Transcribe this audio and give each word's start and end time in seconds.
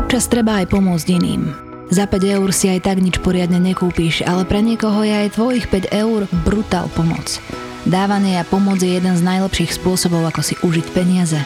Občas 0.00 0.32
treba 0.32 0.64
aj 0.64 0.72
pomôcť 0.72 1.12
iným. 1.12 1.52
Za 1.92 2.08
5 2.08 2.24
eur 2.40 2.48
si 2.56 2.72
aj 2.72 2.88
tak 2.88 3.04
nič 3.04 3.20
poriadne 3.20 3.60
nekúpíš, 3.60 4.24
ale 4.24 4.48
pre 4.48 4.64
niekoho 4.64 5.04
je 5.04 5.12
aj 5.12 5.36
tvojich 5.36 5.68
5 5.68 5.92
eur 5.92 6.24
brutál 6.40 6.88
pomoc. 6.96 7.36
Dávanie 7.84 8.40
a 8.40 8.48
pomoc 8.48 8.80
je 8.80 8.96
jeden 8.96 9.12
z 9.12 9.20
najlepších 9.20 9.76
spôsobov, 9.76 10.24
ako 10.24 10.40
si 10.40 10.56
užiť 10.64 10.86
peniaze. 10.96 11.36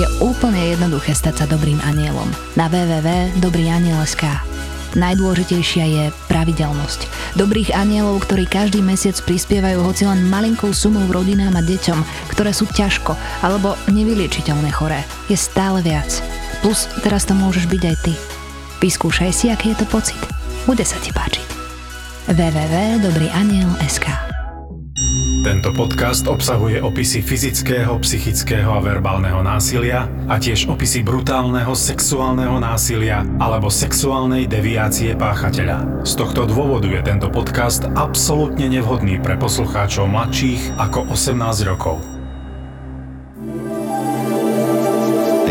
Je 0.00 0.08
úplne 0.24 0.64
jednoduché 0.72 1.12
stať 1.12 1.44
sa 1.44 1.46
dobrým 1.52 1.76
anielom. 1.84 2.32
Na 2.56 2.72
www.dobrýaniel.sk 2.72 4.24
Najdôležitejšia 4.96 5.84
je 5.92 6.04
pravidelnosť. 6.24 7.04
Dobrých 7.36 7.76
anielov, 7.76 8.24
ktorí 8.24 8.48
každý 8.48 8.80
mesiac 8.80 9.14
prispievajú 9.28 9.84
hoci 9.84 10.08
len 10.08 10.24
malinkou 10.32 10.72
sumou 10.72 11.04
rodinám 11.12 11.52
a 11.52 11.62
deťom, 11.62 12.32
ktoré 12.32 12.56
sú 12.56 12.64
ťažko 12.64 13.12
alebo 13.44 13.76
nevyliečiteľné 13.92 14.72
choré, 14.72 15.04
je 15.28 15.36
stále 15.36 15.84
viac. 15.84 16.39
Plus 16.60 16.84
teraz 17.00 17.24
to 17.24 17.32
môžeš 17.32 17.72
byť 17.72 17.82
aj 17.88 17.96
ty. 18.04 18.12
Vyskúšaj 18.84 19.32
si, 19.32 19.46
aký 19.48 19.72
je 19.72 19.84
to 19.84 19.86
pocit. 19.88 20.20
Bude 20.68 20.84
sa 20.84 21.00
ti 21.00 21.12
páčiť. 21.12 21.48
www.dobrýaniel.sk 22.28 24.06
Tento 25.40 25.72
podcast 25.72 26.28
obsahuje 26.28 26.84
opisy 26.84 27.24
fyzického, 27.24 27.96
psychického 28.04 28.76
a 28.76 28.80
verbálneho 28.84 29.40
násilia 29.40 30.04
a 30.28 30.36
tiež 30.36 30.68
opisy 30.68 31.00
brutálneho 31.00 31.72
sexuálneho 31.72 32.60
násilia 32.60 33.24
alebo 33.40 33.72
sexuálnej 33.72 34.44
deviácie 34.44 35.16
páchateľa. 35.16 36.04
Z 36.04 36.12
tohto 36.20 36.44
dôvodu 36.44 36.92
je 36.92 37.00
tento 37.00 37.32
podcast 37.32 37.88
absolútne 37.96 38.68
nevhodný 38.68 39.16
pre 39.16 39.40
poslucháčov 39.40 40.12
mladších 40.12 40.76
ako 40.76 41.08
18 41.08 41.40
rokov. 41.64 42.19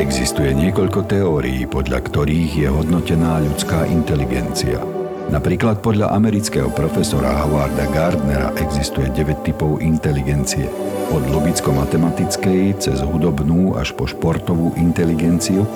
Existuje 0.09 0.57
niekoľko 0.57 1.05
teórií, 1.05 1.69
podľa 1.69 2.01
ktorých 2.01 2.65
je 2.65 2.67
hodnotená 2.73 3.45
ľudská 3.45 3.85
inteligencia. 3.85 4.81
Napríklad 5.29 5.85
podľa 5.85 6.17
amerického 6.17 6.73
profesora 6.73 7.45
Howarda 7.45 7.85
Gardnera 7.93 8.49
existuje 8.57 9.05
9 9.13 9.45
typov 9.45 9.77
inteligencie. 9.85 10.65
Od 11.13 11.29
logicko-matematickej 11.29 12.81
cez 12.81 13.05
hudobnú 13.05 13.77
až 13.77 13.93
po 13.93 14.09
športovú 14.09 14.73
inteligenciu, 14.81 15.69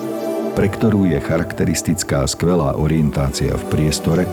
pre 0.57 0.66
ktorú 0.66 1.13
je 1.13 1.22
charakteristická 1.22 2.25
skvelá 2.25 2.73
orientácia 2.73 3.53
v 3.53 3.63
priestore 3.69 4.25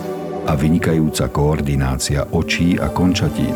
a 0.49 0.57
vynikajúca 0.57 1.29
koordinácia 1.29 2.25
očí 2.33 2.81
a 2.81 2.89
končatín. 2.89 3.53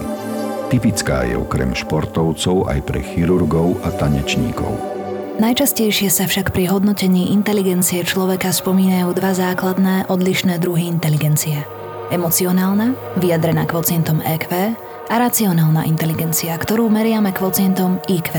Typická 0.68 1.24
je 1.24 1.40
okrem 1.40 1.72
športovcov 1.72 2.68
aj 2.68 2.84
pre 2.84 3.00
chirurgov 3.00 3.80
a 3.80 3.88
tanečníkov. 3.96 4.93
Najčastejšie 5.34 6.14
sa 6.14 6.30
však 6.30 6.54
pri 6.54 6.70
hodnotení 6.70 7.34
inteligencie 7.34 8.06
človeka 8.06 8.54
spomínajú 8.54 9.18
dva 9.18 9.34
základné 9.34 10.06
odlišné 10.06 10.62
druhy 10.62 10.86
inteligencie. 10.86 11.66
Emocionálna, 12.14 12.94
vyjadrená 13.18 13.66
kvocientom 13.66 14.22
EQ, 14.22 14.78
a 15.10 15.14
racionálna 15.20 15.84
inteligencia, 15.84 16.56
ktorú 16.56 16.88
meriame 16.88 17.34
kvocientom 17.34 18.00
IQ. 18.08 18.30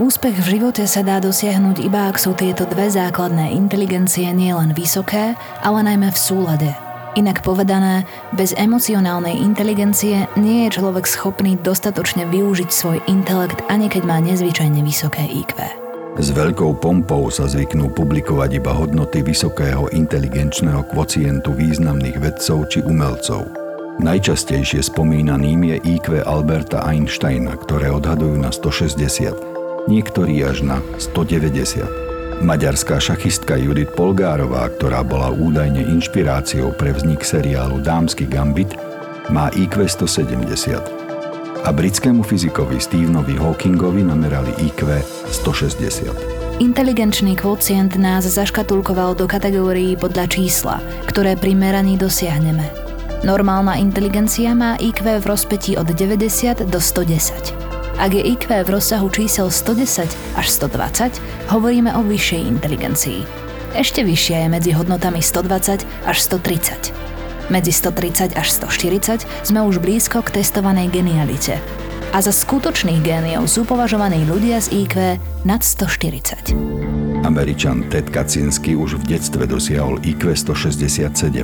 Úspech 0.00 0.38
v 0.38 0.46
živote 0.56 0.86
sa 0.86 1.04
dá 1.04 1.20
dosiahnuť 1.20 1.82
iba 1.82 2.08
ak 2.08 2.16
sú 2.16 2.32
tieto 2.32 2.64
dve 2.64 2.88
základné 2.88 3.52
inteligencie 3.52 4.30
nielen 4.32 4.72
vysoké, 4.72 5.36
ale 5.60 5.84
najmä 5.84 6.08
v 6.08 6.18
súlade. 6.18 6.70
Inak 7.18 7.42
povedané, 7.42 8.06
bez 8.30 8.54
emocionálnej 8.54 9.34
inteligencie 9.34 10.30
nie 10.38 10.70
je 10.70 10.78
človek 10.78 11.10
schopný 11.10 11.58
dostatočne 11.58 12.22
využiť 12.30 12.70
svoj 12.70 13.02
intelekt 13.10 13.66
ani 13.66 13.90
keď 13.90 14.02
má 14.06 14.22
nezvyčajne 14.22 14.78
vysoké 14.86 15.26
IQ. 15.26 15.79
S 16.18 16.34
veľkou 16.34 16.82
pompou 16.82 17.30
sa 17.30 17.46
zvyknú 17.46 17.94
publikovať 17.94 18.58
iba 18.58 18.74
hodnoty 18.74 19.22
vysokého 19.22 19.86
inteligenčného 19.94 20.82
kvocientu 20.90 21.54
významných 21.54 22.18
vedcov 22.18 22.66
či 22.66 22.82
umelcov. 22.82 23.46
Najčastejšie 24.02 24.82
spomínaným 24.90 25.70
je 25.70 25.76
IQ 26.00 26.26
Alberta 26.26 26.82
Einsteina, 26.82 27.54
ktoré 27.54 27.94
odhadujú 27.94 28.42
na 28.42 28.50
160, 28.50 29.86
niektorí 29.86 30.42
až 30.42 30.66
na 30.66 30.82
190. 30.98 32.42
Maďarská 32.42 32.98
šachistka 32.98 33.54
Judith 33.60 33.94
Polgárová, 33.94 34.66
ktorá 34.80 35.06
bola 35.06 35.30
údajne 35.30 35.84
inšpiráciou 35.84 36.74
pre 36.74 36.90
vznik 36.90 37.22
seriálu 37.22 37.78
Dámsky 37.84 38.26
gambit, 38.26 38.72
má 39.30 39.52
IQ 39.54 39.86
170 39.86 41.09
a 41.64 41.72
britskému 41.72 42.22
fyzikovi 42.22 42.80
Stevenovi 42.80 43.36
Hawkingovi 43.36 44.02
namerali 44.02 44.52
IQ 44.58 44.88
160. 45.30 46.60
Inteligenčný 46.60 47.36
kvocient 47.36 47.96
nás 47.96 48.28
zaškatulkoval 48.28 49.16
do 49.16 49.24
kategórií 49.24 49.96
podľa 49.96 50.28
čísla, 50.28 50.76
ktoré 51.08 51.36
pri 51.36 51.56
meraní 51.56 51.96
dosiahneme. 51.96 52.64
Normálna 53.24 53.76
inteligencia 53.76 54.56
má 54.56 54.80
IQ 54.80 55.20
v 55.20 55.24
rozpetí 55.24 55.76
od 55.76 55.88
90 55.88 56.64
do 56.68 56.80
110. 56.80 57.52
Ak 58.00 58.16
je 58.16 58.22
IQ 58.24 58.64
v 58.64 58.68
rozsahu 58.80 59.12
čísel 59.12 59.52
110 59.52 60.08
až 60.36 60.46
120, 60.48 61.20
hovoríme 61.52 61.92
o 61.96 62.00
vyššej 62.00 62.42
inteligencii. 62.48 63.20
Ešte 63.76 64.00
vyššia 64.00 64.44
je 64.44 64.48
medzi 64.48 64.70
hodnotami 64.72 65.20
120 65.20 65.84
až 66.08 66.16
130. 66.24 67.19
Medzi 67.50 67.74
130 67.74 68.38
až 68.38 68.48
140 68.62 69.26
sme 69.42 69.66
už 69.66 69.82
blízko 69.82 70.22
k 70.22 70.38
testovanej 70.38 70.86
genialite. 70.94 71.58
A 72.14 72.22
za 72.22 72.30
skutočných 72.30 73.02
géniov 73.02 73.50
sú 73.50 73.66
považovaní 73.66 74.22
ľudia 74.22 74.62
z 74.62 74.86
IQ 74.86 75.18
nad 75.42 75.58
140. 75.66 76.54
Američan 77.26 77.90
Ted 77.90 78.06
Kaczynski 78.06 78.78
už 78.78 79.02
v 79.02 79.18
detstve 79.18 79.50
dosiahol 79.50 79.98
IQ 80.06 80.30
167, 80.30 81.42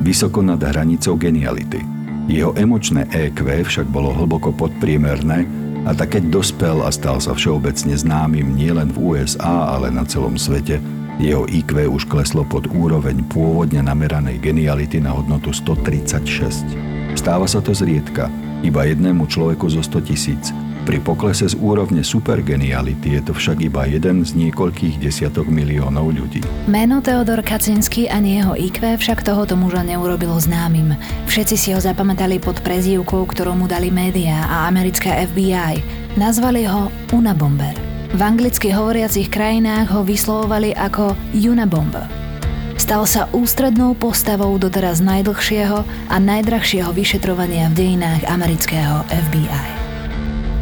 vysoko 0.00 0.40
nad 0.40 0.64
hranicou 0.64 1.20
geniality. 1.20 1.84
Jeho 2.24 2.56
emočné 2.56 3.04
EQ 3.12 3.44
však 3.68 3.84
bolo 3.92 4.16
hlboko 4.16 4.48
podpriemerné 4.56 5.44
a 5.84 5.92
tak 5.92 6.16
keď 6.16 6.40
dospel 6.40 6.80
a 6.80 6.88
stal 6.88 7.20
sa 7.20 7.36
všeobecne 7.36 7.92
známym 7.92 8.56
nielen 8.56 8.96
v 8.96 9.12
USA, 9.12 9.76
ale 9.76 9.92
na 9.92 10.08
celom 10.08 10.40
svete, 10.40 10.80
jeho 11.22 11.46
IQ 11.46 11.86
už 11.86 12.10
kleslo 12.10 12.42
pod 12.42 12.66
úroveň 12.74 13.22
pôvodne 13.30 13.80
nameranej 13.82 14.42
geniality 14.42 14.98
na 14.98 15.14
hodnotu 15.14 15.54
136. 15.54 16.66
Stáva 17.14 17.46
sa 17.46 17.62
to 17.62 17.70
zriedka, 17.70 18.26
iba 18.66 18.82
jednému 18.88 19.30
človeku 19.30 19.70
zo 19.70 19.84
100 19.84 20.08
tisíc. 20.10 20.50
Pri 20.84 21.00
poklese 21.00 21.48
z 21.48 21.56
úrovne 21.56 22.04
supergeniality 22.04 23.16
je 23.16 23.20
to 23.24 23.32
však 23.32 23.64
iba 23.64 23.88
jeden 23.88 24.20
z 24.20 24.36
niekoľkých 24.36 25.00
desiatok 25.00 25.48
miliónov 25.48 26.12
ľudí. 26.12 26.44
Meno 26.68 27.00
Teodor 27.00 27.40
Kacinsky 27.40 28.04
ani 28.04 28.44
jeho 28.44 28.52
IQ 28.52 29.00
však 29.00 29.24
tohoto 29.24 29.56
muža 29.56 29.80
neurobilo 29.80 30.36
známym. 30.36 30.92
Všetci 31.24 31.56
si 31.56 31.68
ho 31.72 31.80
zapamätali 31.80 32.36
pod 32.36 32.60
prezývkou, 32.60 33.24
ktorú 33.24 33.56
mu 33.56 33.64
dali 33.64 33.88
médiá 33.88 34.44
a 34.44 34.68
americká 34.68 35.24
FBI. 35.24 35.80
Nazvali 36.20 36.68
ho 36.68 36.92
Unabomber. 37.16 37.83
V 38.14 38.22
anglicky 38.22 38.70
hovoriacich 38.70 39.26
krajinách 39.26 39.90
ho 39.90 40.06
vyslovovali 40.06 40.70
ako 40.70 41.18
Unabomber. 41.34 42.06
Stal 42.78 43.10
sa 43.10 43.26
ústrednou 43.34 43.98
postavou 43.98 44.54
doteraz 44.54 45.02
najdlhšieho 45.02 45.82
a 45.82 46.16
najdrahšieho 46.22 46.94
vyšetrovania 46.94 47.74
v 47.74 47.82
dejinách 47.82 48.22
amerického 48.30 49.02
FBI. 49.10 49.66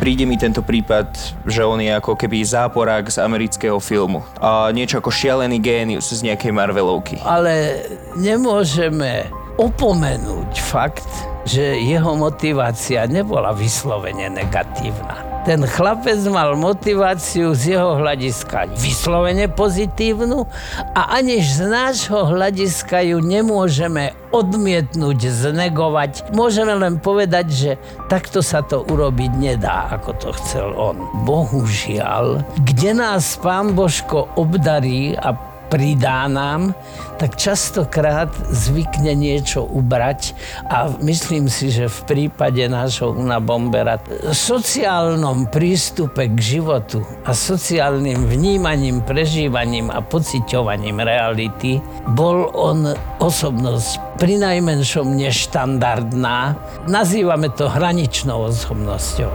Príde 0.01 0.25
mi 0.25 0.41
tento 0.41 0.65
prípad, 0.65 1.13
že 1.45 1.61
on 1.61 1.77
je 1.77 1.93
ako 1.93 2.17
keby 2.17 2.41
záporák 2.41 3.13
z 3.13 3.21
amerického 3.21 3.77
filmu. 3.85 4.25
A 4.41 4.73
niečo 4.73 5.05
ako 5.05 5.13
šialený 5.13 5.61
génius 5.61 6.09
z 6.09 6.25
nejakej 6.25 6.57
Marvelovky. 6.57 7.21
Ale 7.21 7.85
nemôžeme 8.17 9.29
opomenúť 9.61 10.57
fakt, 10.57 11.05
že 11.45 11.77
jeho 11.85 12.17
motivácia 12.17 13.05
nebola 13.05 13.53
vyslovene 13.53 14.33
negatívna 14.33 15.32
ten 15.43 15.67
chlapec 15.67 16.23
mal 16.31 16.55
motiváciu 16.55 17.51
z 17.51 17.75
jeho 17.75 17.99
hľadiska 17.99 18.79
vyslovene 18.79 19.51
pozitívnu 19.51 20.47
a 20.95 21.19
ani 21.19 21.43
z 21.43 21.67
nášho 21.67 22.31
hľadiska 22.31 23.03
ju 23.03 23.19
nemôžeme 23.19 24.15
odmietnúť, 24.31 25.29
znegovať. 25.29 26.31
Môžeme 26.33 26.79
len 26.79 27.03
povedať, 27.03 27.47
že 27.51 27.71
takto 28.07 28.39
sa 28.41 28.63
to 28.63 28.87
urobiť 28.87 29.33
nedá, 29.35 29.91
ako 29.91 30.11
to 30.23 30.31
chcel 30.39 30.73
on. 30.79 30.97
Bohužiaľ, 31.27 32.47
kde 32.63 32.97
nás 32.97 33.35
pán 33.43 33.75
Božko 33.75 34.31
obdarí 34.39 35.19
a 35.19 35.52
pridá 35.73 36.29
nám, 36.29 36.77
tak 37.17 37.41
častokrát 37.41 38.29
zvykne 38.53 39.17
niečo 39.17 39.65
ubrať 39.65 40.37
a 40.69 40.93
myslím 41.01 41.49
si, 41.49 41.73
že 41.73 41.89
v 41.89 41.99
prípade 42.05 42.61
nášho 42.69 43.17
Una 43.17 43.41
Bombera 43.41 43.97
sociálnom 44.37 45.49
prístupe 45.49 46.29
k 46.29 46.37
životu 46.37 47.01
a 47.25 47.33
sociálnym 47.33 48.29
vnímaním, 48.29 49.01
prežívaním 49.01 49.89
a 49.89 50.05
pociťovaním 50.05 51.01
reality 51.01 51.81
bol 52.13 52.53
on 52.53 52.93
osobnosť 53.25 54.21
pri 54.21 54.37
najmenšom 54.37 55.09
neštandardná. 55.17 56.53
Nazývame 56.85 57.49
to 57.57 57.73
hraničnou 57.73 58.53
osobnosťou. 58.53 59.33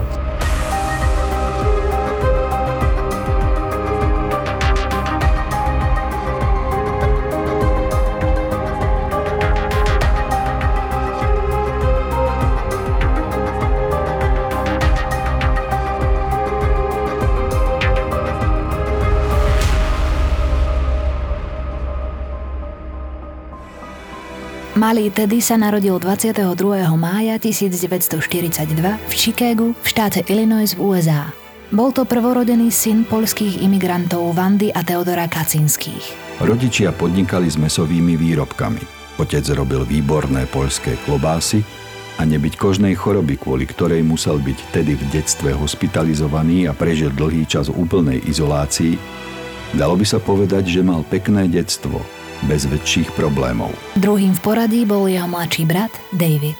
Malý 24.78 25.10
Teddy 25.10 25.42
sa 25.42 25.58
narodil 25.58 25.98
22. 25.98 26.54
mája 27.02 27.42
1942 27.42 28.78
v 28.78 29.14
Chicagu 29.18 29.74
v 29.74 29.88
štáte 29.90 30.22
Illinois 30.30 30.70
v 30.70 30.78
USA. 30.78 31.34
Bol 31.74 31.90
to 31.90 32.06
prvorodený 32.06 32.70
syn 32.70 33.02
polských 33.02 33.66
imigrantov 33.66 34.38
Vandy 34.38 34.70
a 34.70 34.86
Teodora 34.86 35.26
Kacinských. 35.26 36.38
Rodičia 36.46 36.94
podnikali 36.94 37.50
s 37.50 37.58
mesovými 37.58 38.22
výrobkami. 38.22 39.18
Otec 39.18 39.50
robil 39.58 39.82
výborné 39.82 40.46
poľské 40.46 40.94
klobásy 41.10 41.66
a 42.22 42.30
nebyť 42.30 42.62
kožnej 42.62 42.94
choroby, 42.94 43.34
kvôli 43.42 43.66
ktorej 43.66 44.06
musel 44.06 44.38
byť 44.38 44.78
tedy 44.78 44.94
v 44.94 45.10
detstve 45.10 45.58
hospitalizovaný 45.58 46.70
a 46.70 46.78
prežil 46.78 47.10
dlhý 47.18 47.50
čas 47.50 47.66
úplnej 47.74 48.22
izolácii, 48.30 48.94
dalo 49.74 49.98
by 49.98 50.06
sa 50.06 50.22
povedať, 50.22 50.70
že 50.70 50.86
mal 50.86 51.02
pekné 51.02 51.50
detstvo, 51.50 51.98
bez 52.46 52.70
väčších 52.70 53.16
problémov. 53.18 53.74
Druhým 53.98 54.38
v 54.38 54.42
poradí 54.46 54.82
bol 54.86 55.10
jeho 55.10 55.26
mladší 55.26 55.66
brat 55.66 55.94
David. 56.14 56.60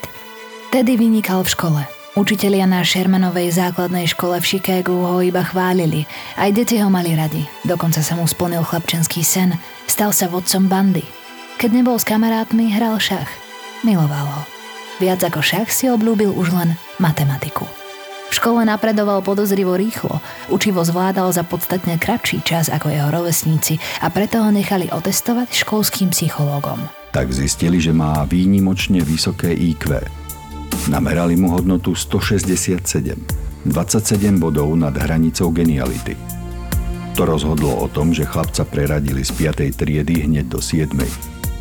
Teddy 0.74 0.98
vynikal 0.98 1.46
v 1.46 1.52
škole– 1.54 1.82
Učitelia 2.18 2.66
na 2.66 2.82
Shermanovej 2.82 3.54
základnej 3.54 4.10
škole 4.10 4.42
v 4.42 4.58
Chicagu 4.58 5.06
ho 5.06 5.22
iba 5.22 5.46
chválili. 5.46 6.10
Aj 6.34 6.50
deti 6.50 6.82
ho 6.82 6.90
mali 6.90 7.14
radi. 7.14 7.46
Dokonca 7.62 8.02
sa 8.02 8.18
mu 8.18 8.26
splnil 8.26 8.66
chlapčenský 8.66 9.22
sen. 9.22 9.54
Stal 9.86 10.10
sa 10.10 10.26
vodcom 10.26 10.66
bandy. 10.66 11.06
Keď 11.62 11.70
nebol 11.78 12.02
s 12.02 12.10
kamarátmi, 12.10 12.74
hral 12.74 12.98
šach. 12.98 13.30
Miloval 13.86 14.26
ho. 14.34 14.42
Viac 14.98 15.22
ako 15.30 15.46
šach 15.46 15.70
si 15.70 15.94
obľúbil 15.94 16.34
už 16.34 16.58
len 16.58 16.74
matematiku. 16.98 17.70
V 18.28 18.34
škole 18.36 18.68
napredoval 18.68 19.24
podozrivo 19.24 19.74
rýchlo, 19.80 20.20
učivo 20.52 20.84
zvládal 20.84 21.32
za 21.32 21.48
podstatne 21.48 21.96
kratší 21.96 22.44
čas 22.44 22.68
ako 22.68 22.92
jeho 22.92 23.10
rovesníci 23.10 23.80
a 24.04 24.12
preto 24.12 24.44
ho 24.44 24.52
nechali 24.52 24.92
otestovať 24.92 25.56
školským 25.56 26.12
psychológom. 26.12 26.80
Tak 27.16 27.32
zistili, 27.32 27.80
že 27.80 27.96
má 27.96 28.28
výnimočne 28.28 29.00
vysoké 29.02 29.56
IQ, 29.56 30.04
Namerali 30.88 31.36
mu 31.36 31.52
hodnotu 31.52 31.92
167, 31.92 33.68
27 33.68 34.40
bodov 34.40 34.72
nad 34.80 34.96
hranicou 34.96 35.52
geniality. 35.52 36.16
To 37.20 37.28
rozhodlo 37.28 37.76
o 37.84 37.92
tom, 37.92 38.16
že 38.16 38.24
chlapca 38.24 38.64
preradili 38.64 39.20
z 39.20 39.36
5. 39.36 39.76
triedy 39.76 40.24
hneď 40.24 40.48
do 40.48 40.64
7. 40.64 40.88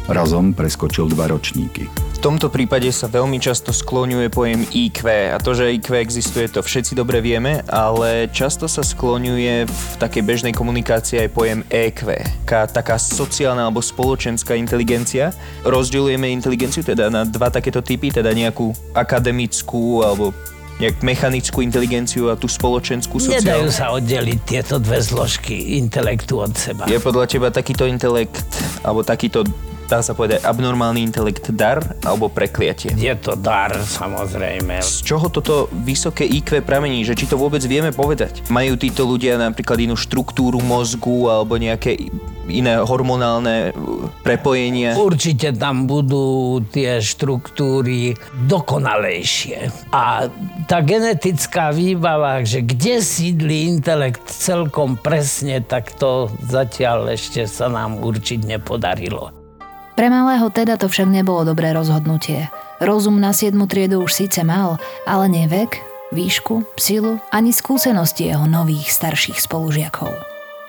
Razom 0.06 0.54
preskočil 0.54 1.10
dva 1.10 1.26
ročníky. 1.26 1.90
V 1.90 2.18
tomto 2.22 2.46
prípade 2.46 2.86
sa 2.94 3.10
veľmi 3.10 3.42
často 3.42 3.74
skloňuje 3.74 4.30
pojem 4.30 4.62
IQ 4.70 5.02
a 5.34 5.36
to, 5.42 5.50
že 5.50 5.74
IQ 5.74 5.98
existuje, 5.98 6.46
to 6.46 6.62
všetci 6.62 6.94
dobre 6.94 7.18
vieme, 7.18 7.66
ale 7.66 8.30
často 8.30 8.70
sa 8.70 8.86
skloňuje 8.86 9.66
v 9.66 9.82
takej 9.98 10.22
bežnej 10.22 10.54
komunikácii 10.54 11.26
aj 11.26 11.30
pojem 11.34 11.60
EQ, 11.66 12.22
taká 12.46 13.02
sociálna 13.02 13.66
alebo 13.66 13.82
spoločenská 13.82 14.54
inteligencia. 14.54 15.34
Rozdeľujeme 15.66 16.30
inteligenciu 16.30 16.86
teda 16.86 17.10
na 17.10 17.26
dva 17.26 17.50
takéto 17.50 17.82
typy, 17.82 18.14
teda 18.14 18.30
nejakú 18.30 18.70
akademickú 18.94 20.06
alebo 20.06 20.30
nejak 20.78 21.02
mechanickú 21.02 21.66
inteligenciu 21.66 22.30
a 22.30 22.38
tú 22.38 22.46
spoločenskú 22.46 23.18
sociálnu. 23.18 23.42
Nedajú 23.42 23.68
sa 23.74 23.90
oddeliť 23.90 24.38
tieto 24.46 24.78
dve 24.78 25.02
zložky 25.02 25.80
intelektu 25.82 26.38
od 26.38 26.54
seba. 26.54 26.86
Je 26.86 27.02
podľa 27.02 27.26
teba 27.26 27.48
takýto 27.50 27.90
intelekt 27.90 28.46
alebo 28.86 29.02
takýto 29.02 29.42
dá 29.86 30.02
sa 30.02 30.12
povedať, 30.12 30.42
abnormálny 30.42 31.00
intelekt 31.02 31.54
dar 31.54 31.80
alebo 32.02 32.26
prekliatie? 32.26 32.92
Je 32.98 33.14
to 33.14 33.38
dar, 33.38 33.72
samozrejme. 33.72 34.82
Z 34.82 35.06
čoho 35.06 35.30
toto 35.30 35.70
vysoké 35.86 36.26
IQ 36.26 36.60
pramení? 36.66 37.06
Že 37.06 37.14
či 37.14 37.26
to 37.30 37.38
vôbec 37.38 37.62
vieme 37.64 37.94
povedať? 37.94 38.42
Majú 38.50 38.74
títo 38.76 39.06
ľudia 39.06 39.38
napríklad 39.38 39.78
inú 39.80 39.94
štruktúru 39.94 40.58
mozgu 40.60 41.30
alebo 41.30 41.54
nejaké 41.56 41.96
iné 42.50 42.78
hormonálne 42.78 43.74
prepojenia? 44.22 44.94
Určite 44.98 45.54
tam 45.54 45.86
budú 45.86 46.62
tie 46.70 47.02
štruktúry 47.02 48.14
dokonalejšie. 48.46 49.90
A 49.90 50.30
tá 50.66 50.78
genetická 50.82 51.74
výbava, 51.74 52.42
že 52.46 52.62
kde 52.62 53.02
sídli 53.02 53.66
intelekt 53.70 54.26
celkom 54.30 54.98
presne, 54.98 55.62
tak 55.62 55.94
to 55.94 56.30
zatiaľ 56.46 57.14
ešte 57.14 57.46
sa 57.46 57.70
nám 57.70 58.02
určiť 58.02 58.46
nepodarilo. 58.46 59.45
Pre 59.96 60.12
malého 60.12 60.52
teda 60.52 60.76
to 60.76 60.92
však 60.92 61.08
nebolo 61.08 61.48
dobré 61.48 61.72
rozhodnutie. 61.72 62.52
Rozum 62.84 63.16
na 63.16 63.32
7 63.32 63.56
triedu 63.64 64.04
už 64.04 64.12
síce 64.12 64.44
mal, 64.44 64.76
ale 65.08 65.24
nie 65.32 65.48
vek, 65.48 65.80
výšku, 66.12 66.68
silu 66.76 67.16
ani 67.32 67.48
skúsenosti 67.48 68.28
jeho 68.28 68.44
nových 68.44 68.92
starších 68.92 69.40
spolužiakov. 69.40 70.12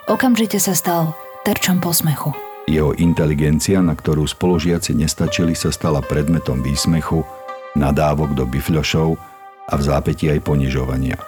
Okamžite 0.08 0.64
sa 0.64 0.72
stal 0.72 1.12
terčom 1.44 1.84
posmechu. 1.84 2.32
Jeho 2.72 2.96
inteligencia, 2.96 3.84
na 3.84 4.00
ktorú 4.00 4.24
spolužiaci 4.24 4.96
nestačili, 4.96 5.52
sa 5.60 5.76
stala 5.76 6.00
predmetom 6.00 6.64
výsmechu, 6.64 7.28
nadávok 7.76 8.32
do 8.32 8.48
bifľošov 8.48 9.20
a 9.68 9.74
v 9.76 9.82
zápäti 9.84 10.32
aj 10.32 10.40
ponižovania. 10.48 11.20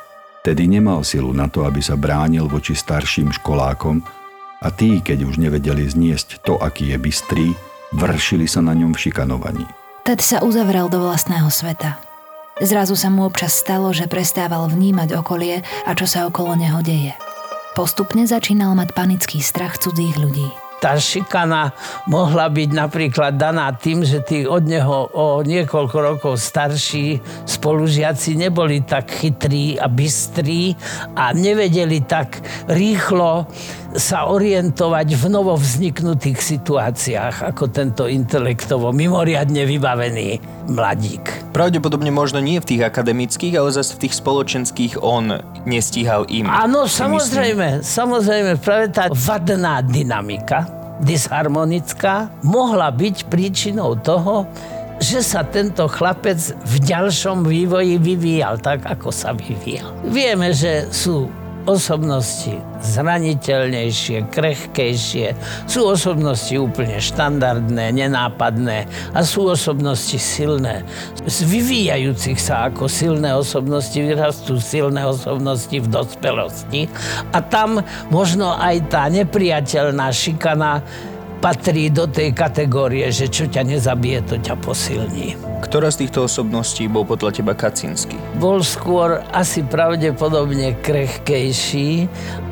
Tedy 0.47 0.71
nemal 0.71 1.03
silu 1.03 1.35
na 1.35 1.51
to, 1.51 1.67
aby 1.67 1.83
sa 1.83 1.99
bránil 1.99 2.47
voči 2.47 2.79
starším 2.79 3.35
školákom 3.35 3.99
a 4.63 4.67
tí, 4.71 5.03
keď 5.03 5.27
už 5.27 5.35
nevedeli 5.35 5.83
zniesť 5.83 6.47
to, 6.47 6.55
aký 6.55 6.95
je 6.95 6.97
bystrý, 6.99 7.47
Vršili 7.89 8.45
sa 8.45 8.61
na 8.61 8.77
ňom 8.77 8.93
v 8.93 9.01
šikanovaní. 9.09 9.65
Ted 10.05 10.21
sa 10.21 10.45
uzavrel 10.45 10.89
do 10.89 11.01
vlastného 11.01 11.49
sveta. 11.49 11.97
Zrazu 12.59 12.93
sa 12.93 13.09
mu 13.09 13.23
občas 13.25 13.55
stalo, 13.55 13.89
že 13.95 14.05
prestával 14.05 14.67
vnímať 14.67 15.15
okolie 15.15 15.63
a 15.87 15.91
čo 15.95 16.05
sa 16.05 16.27
okolo 16.27 16.53
neho 16.59 16.83
deje. 16.83 17.15
Postupne 17.73 18.27
začínal 18.27 18.75
mať 18.75 18.91
panický 18.93 19.39
strach 19.39 19.79
cudzích 19.79 20.19
ľudí 20.19 20.49
tá 20.79 20.95
šikana 20.95 21.75
mohla 22.07 22.47
byť 22.47 22.69
napríklad 22.71 23.35
daná 23.35 23.67
tým, 23.75 24.07
že 24.07 24.23
tí 24.23 24.47
od 24.47 24.63
neho 24.63 25.11
o 25.11 25.43
niekoľko 25.43 25.97
rokov 25.99 26.33
starší 26.39 27.19
spolužiaci 27.43 28.39
neboli 28.39 28.79
tak 28.79 29.11
chytrí 29.11 29.75
a 29.75 29.91
bystrí 29.91 30.79
a 31.19 31.35
nevedeli 31.35 31.99
tak 32.07 32.39
rýchlo 32.71 33.45
sa 33.97 34.29
orientovať 34.29 35.17
v 35.17 35.23
novovzniknutých 35.33 36.37
situáciách 36.37 37.49
ako 37.49 37.73
tento 37.73 38.05
intelektovo 38.05 38.93
mimoriadne 38.93 39.65
vybavený 39.65 40.29
mladík. 40.69 41.49
Pravdepodobne 41.49 42.13
možno 42.13 42.37
nie 42.37 42.61
v 42.61 42.75
tých 42.75 42.85
akademických, 42.85 43.57
ale 43.57 43.73
zase 43.73 43.97
v 43.97 44.05
tých 44.05 44.17
spoločenských 44.21 45.01
on 45.01 45.41
nestíhal 45.65 46.29
im. 46.29 46.45
Áno, 46.45 46.85
samozrejme, 46.85 47.81
samozrejme, 47.81 48.61
práve 48.61 48.93
tá 48.93 49.09
vadná 49.09 49.81
dynamika, 49.81 50.69
disharmonická, 51.01 52.29
mohla 52.45 52.93
byť 52.93 53.25
príčinou 53.25 53.97
toho, 53.97 54.45
že 54.99 55.23
sa 55.23 55.47
tento 55.47 55.87
chlapec 55.87 56.37
v 56.67 56.75
ďalšom 56.83 57.47
vývoji 57.47 57.95
vyvíjal 57.97 58.59
tak, 58.59 58.83
ako 58.83 59.09
sa 59.09 59.31
vyvíjal. 59.31 59.95
Vieme, 60.11 60.51
že 60.51 60.91
sú 60.91 61.31
osobnosti 61.67 62.55
zraniteľnejšie, 62.79 64.31
krehkejšie, 64.31 65.35
sú 65.67 65.91
osobnosti 65.91 66.55
úplne 66.55 66.99
štandardné, 66.99 67.91
nenápadné 67.91 68.87
a 69.11 69.19
sú 69.23 69.51
osobnosti 69.51 70.15
silné. 70.15 70.87
Z 71.27 71.43
vyvíjajúcich 71.43 72.39
sa 72.39 72.71
ako 72.71 72.87
silné 72.87 73.35
osobnosti 73.35 73.95
vyrastú 73.99 74.59
silné 74.59 75.03
osobnosti 75.03 75.75
v 75.75 75.87
dospelosti 75.87 76.87
a 77.35 77.43
tam 77.43 77.83
možno 78.07 78.55
aj 78.55 78.87
tá 78.87 79.11
nepriateľná 79.11 80.07
šikana 80.15 80.83
patrí 81.39 81.87
do 81.87 82.05
tej 82.05 82.35
kategórie, 82.35 83.07
že 83.09 83.31
čo 83.31 83.47
ťa 83.47 83.63
nezabije, 83.63 84.19
to 84.27 84.35
ťa 84.39 84.55
posilní. 84.59 85.39
Ktorá 85.63 85.91
z 85.91 86.05
týchto 86.05 86.27
osobností 86.27 86.87
bol 86.91 87.07
podľa 87.07 87.39
teba 87.39 87.55
Kacinsky? 87.55 88.15
Bol 88.39 88.63
skôr 88.63 89.23
asi 89.31 89.63
pravdepodobne 89.63 90.75
krehkejší. 90.79 92.07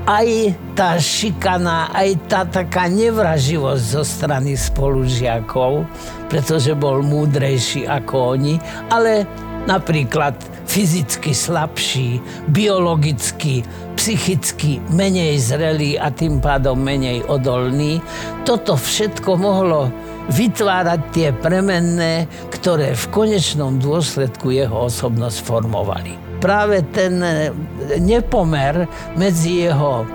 Aj 0.08 0.27
tá 0.72 0.96
šikana, 0.96 1.91
aj 1.91 2.10
tá 2.32 2.41
taká 2.48 2.88
nevraživosť 2.88 3.84
zo 3.84 4.03
strany 4.08 4.56
spolužiakov, 4.56 5.84
pretože 6.32 6.72
bol 6.75 7.03
múdrejší 7.03 7.84
ako 7.84 8.39
oni, 8.39 8.56
ale 8.88 9.27
napríklad 9.67 10.36
fyzicky 10.68 11.32
slabší, 11.32 12.20
biologicky 12.52 13.64
psychicky 13.98 14.78
menej 14.94 15.40
zrelý 15.42 15.98
a 15.98 16.14
tým 16.14 16.38
pádom 16.44 16.78
menej 16.78 17.26
odolný. 17.26 18.04
Toto 18.46 18.78
všetko 18.78 19.40
mohlo 19.40 19.90
vytvárať 20.28 21.02
tie 21.16 21.30
premenné, 21.32 22.28
ktoré 22.52 22.94
v 22.94 23.06
konečnom 23.10 23.80
dôsledku 23.80 24.52
jeho 24.52 24.92
osobnosť 24.92 25.38
formovali. 25.42 26.14
Práve 26.38 26.86
ten 26.94 27.18
e, 27.24 27.50
nepomer 27.98 28.86
medzi 29.18 29.66
jeho 29.66 30.06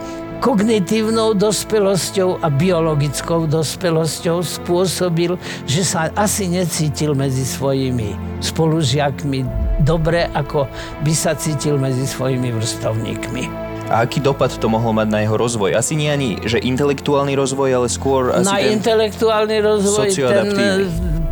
kognitívnou 0.42 1.38
dospelosťou 1.38 2.42
a 2.42 2.50
biologickou 2.50 3.47
dospelosťou 3.47 4.42
spôsobil, 4.42 5.38
že 5.66 5.82
sa 5.82 6.11
asi 6.18 6.50
necítil 6.50 7.14
medzi 7.14 7.47
svojimi 7.47 8.14
spolužiakmi 8.42 9.62
dobre, 9.82 10.30
ako 10.30 10.70
by 11.02 11.12
sa 11.12 11.34
cítil 11.34 11.76
medzi 11.76 12.06
svojimi 12.06 12.54
vrstovníkmi. 12.54 13.44
A 13.92 14.08
aký 14.08 14.24
dopad 14.24 14.48
to 14.56 14.72
mohlo 14.72 14.94
mať 14.96 15.08
na 15.10 15.20
jeho 15.20 15.36
rozvoj? 15.36 15.76
Asi 15.76 15.98
nie 15.98 16.08
ani, 16.08 16.40
že 16.46 16.62
intelektuálny 16.62 17.36
rozvoj, 17.36 17.70
ale 17.76 17.88
skôr 17.92 18.32
asi 18.32 18.48
Na 18.48 18.56
ten 18.62 18.78
intelektuálny 18.80 19.56
rozvoj 19.60 20.08
ten 20.16 20.48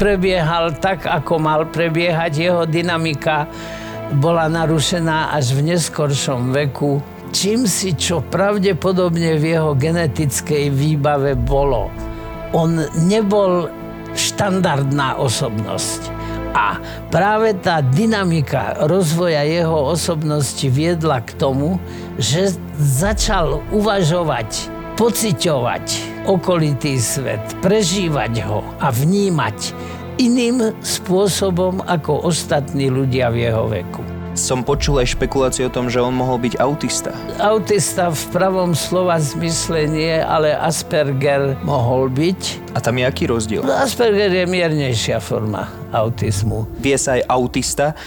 neprebiehal 0.00 0.76
tak, 0.76 1.04
ako 1.04 1.40
mal 1.40 1.68
prebiehať. 1.68 2.32
Jeho 2.36 2.62
dynamika 2.68 3.48
bola 4.16 4.48
narušená 4.48 5.32
až 5.36 5.56
v 5.56 5.72
neskoršom 5.72 6.56
veku, 6.56 7.04
čím 7.32 7.68
si 7.68 7.92
čo 7.94 8.24
pravdepodobne 8.24 9.36
v 9.36 9.56
jeho 9.56 9.72
genetickej 9.76 10.72
výbave 10.72 11.36
bolo. 11.36 11.88
On 12.56 12.80
nebol 13.06 13.70
štandardná 14.16 15.20
osobnosť. 15.20 16.19
A 16.50 16.82
práve 17.14 17.54
tá 17.62 17.78
dynamika 17.78 18.74
rozvoja 18.90 19.46
jeho 19.46 19.94
osobnosti 19.94 20.66
viedla 20.66 21.22
k 21.22 21.38
tomu, 21.38 21.78
že 22.18 22.58
začal 22.76 23.62
uvažovať, 23.70 24.66
pociťovať 24.98 25.86
okolitý 26.26 26.98
svet, 26.98 27.42
prežívať 27.62 28.44
ho 28.44 28.66
a 28.82 28.90
vnímať 28.90 29.72
iným 30.20 30.76
spôsobom 30.84 31.80
ako 31.86 32.28
ostatní 32.28 32.92
ľudia 32.92 33.32
v 33.32 33.36
jeho 33.48 33.64
veku. 33.70 34.19
Som 34.38 34.62
počul 34.62 35.02
aj 35.02 35.18
špekulácie 35.18 35.66
o 35.66 35.72
tom, 35.74 35.90
že 35.90 35.98
on 35.98 36.14
mohol 36.14 36.38
byť 36.38 36.62
autista. 36.62 37.10
Autista 37.42 38.14
v 38.14 38.22
pravom 38.30 38.78
slova 38.78 39.18
zmysle 39.18 39.90
nie, 39.90 40.14
ale 40.22 40.54
Asperger 40.54 41.58
mohol 41.66 42.06
byť. 42.14 42.72
A 42.72 42.78
tam 42.78 43.02
je 43.02 43.04
aký 43.10 43.26
rozdiel? 43.26 43.66
Asperger 43.66 44.30
je 44.30 44.46
miernejšia 44.46 45.18
forma 45.18 45.66
autizmu. 45.90 46.70
Vie 46.78 46.94
sa 46.94 47.18
aj 47.18 47.26
autista 47.26 47.98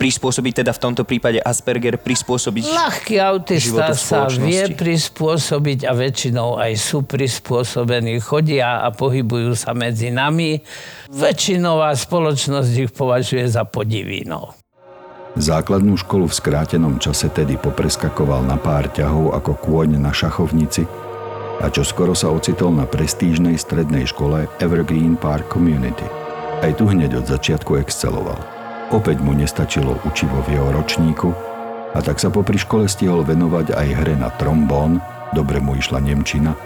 prispôsobiť, 0.00 0.64
teda 0.64 0.72
v 0.72 0.80
tomto 0.80 1.04
prípade 1.04 1.36
Asperger 1.44 2.00
prispôsobiť 2.00 2.64
Ľahký 2.64 3.16
autista 3.20 3.92
sa 3.92 4.26
vie 4.32 4.72
prispôsobiť 4.72 5.84
a 5.84 5.92
väčšinou 5.92 6.56
aj 6.56 6.72
sú 6.80 7.04
prispôsobení, 7.04 8.16
chodia 8.24 8.80
a 8.80 8.88
pohybujú 8.90 9.52
sa 9.52 9.76
medzi 9.76 10.08
nami. 10.08 10.64
Väčšinová 11.12 11.92
spoločnosť 11.92 12.72
ich 12.88 12.90
považuje 12.96 13.44
za 13.44 13.68
podivínou. 13.68 14.59
Základnú 15.38 15.94
školu 15.94 16.26
v 16.26 16.34
skrátenom 16.34 16.98
čase 16.98 17.30
tedy 17.30 17.54
popreskakoval 17.54 18.42
na 18.42 18.58
pár 18.58 18.90
ťahov 18.90 19.38
ako 19.38 19.52
kôň 19.62 19.94
na 20.02 20.10
šachovnici 20.10 20.90
a 21.62 21.70
čo 21.70 21.86
skoro 21.86 22.18
sa 22.18 22.34
ocitol 22.34 22.74
na 22.74 22.82
prestížnej 22.82 23.54
strednej 23.54 24.10
škole 24.10 24.50
Evergreen 24.58 25.14
Park 25.14 25.54
Community. 25.54 26.02
Aj 26.66 26.74
tu 26.74 26.90
hneď 26.90 27.22
od 27.22 27.30
začiatku 27.30 27.78
exceloval. 27.78 28.42
Opäť 28.90 29.22
mu 29.22 29.30
nestačilo 29.30 30.02
učivo 30.02 30.42
v 30.50 30.58
jeho 30.58 30.68
ročníku 30.74 31.30
a 31.94 32.02
tak 32.02 32.18
sa 32.18 32.26
popri 32.26 32.58
škole 32.58 32.90
stihol 32.90 33.22
venovať 33.22 33.70
aj 33.70 33.88
hre 34.02 34.18
na 34.18 34.34
trombón, 34.34 34.98
dobre 35.30 35.62
mu 35.62 35.78
išla 35.78 36.02
Nemčina, 36.02 36.58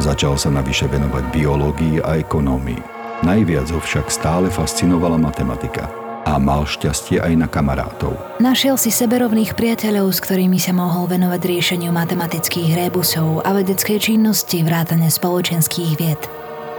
začal 0.00 0.40
sa 0.40 0.48
navyše 0.48 0.88
venovať 0.88 1.28
biológii 1.28 2.00
a 2.00 2.16
ekonómii. 2.16 2.80
Najviac 3.20 3.68
ho 3.68 3.84
však 3.84 4.08
stále 4.08 4.48
fascinovala 4.48 5.20
matematika– 5.20 5.92
a 6.26 6.40
mal 6.40 6.66
šťastie 6.66 7.22
aj 7.22 7.32
na 7.38 7.46
kamarátov. 7.46 8.16
Našiel 8.42 8.74
si 8.80 8.90
seberovných 8.90 9.54
priateľov, 9.54 10.14
s 10.14 10.22
ktorými 10.22 10.58
sa 10.58 10.74
mohol 10.74 11.06
venovať 11.06 11.40
riešeniu 11.42 11.90
matematických 11.94 12.74
rébusov 12.74 13.42
a 13.42 13.54
vedeckej 13.54 13.98
činnosti 13.98 14.62
vrátane 14.62 15.12
spoločenských 15.12 15.92
vied. 15.98 16.20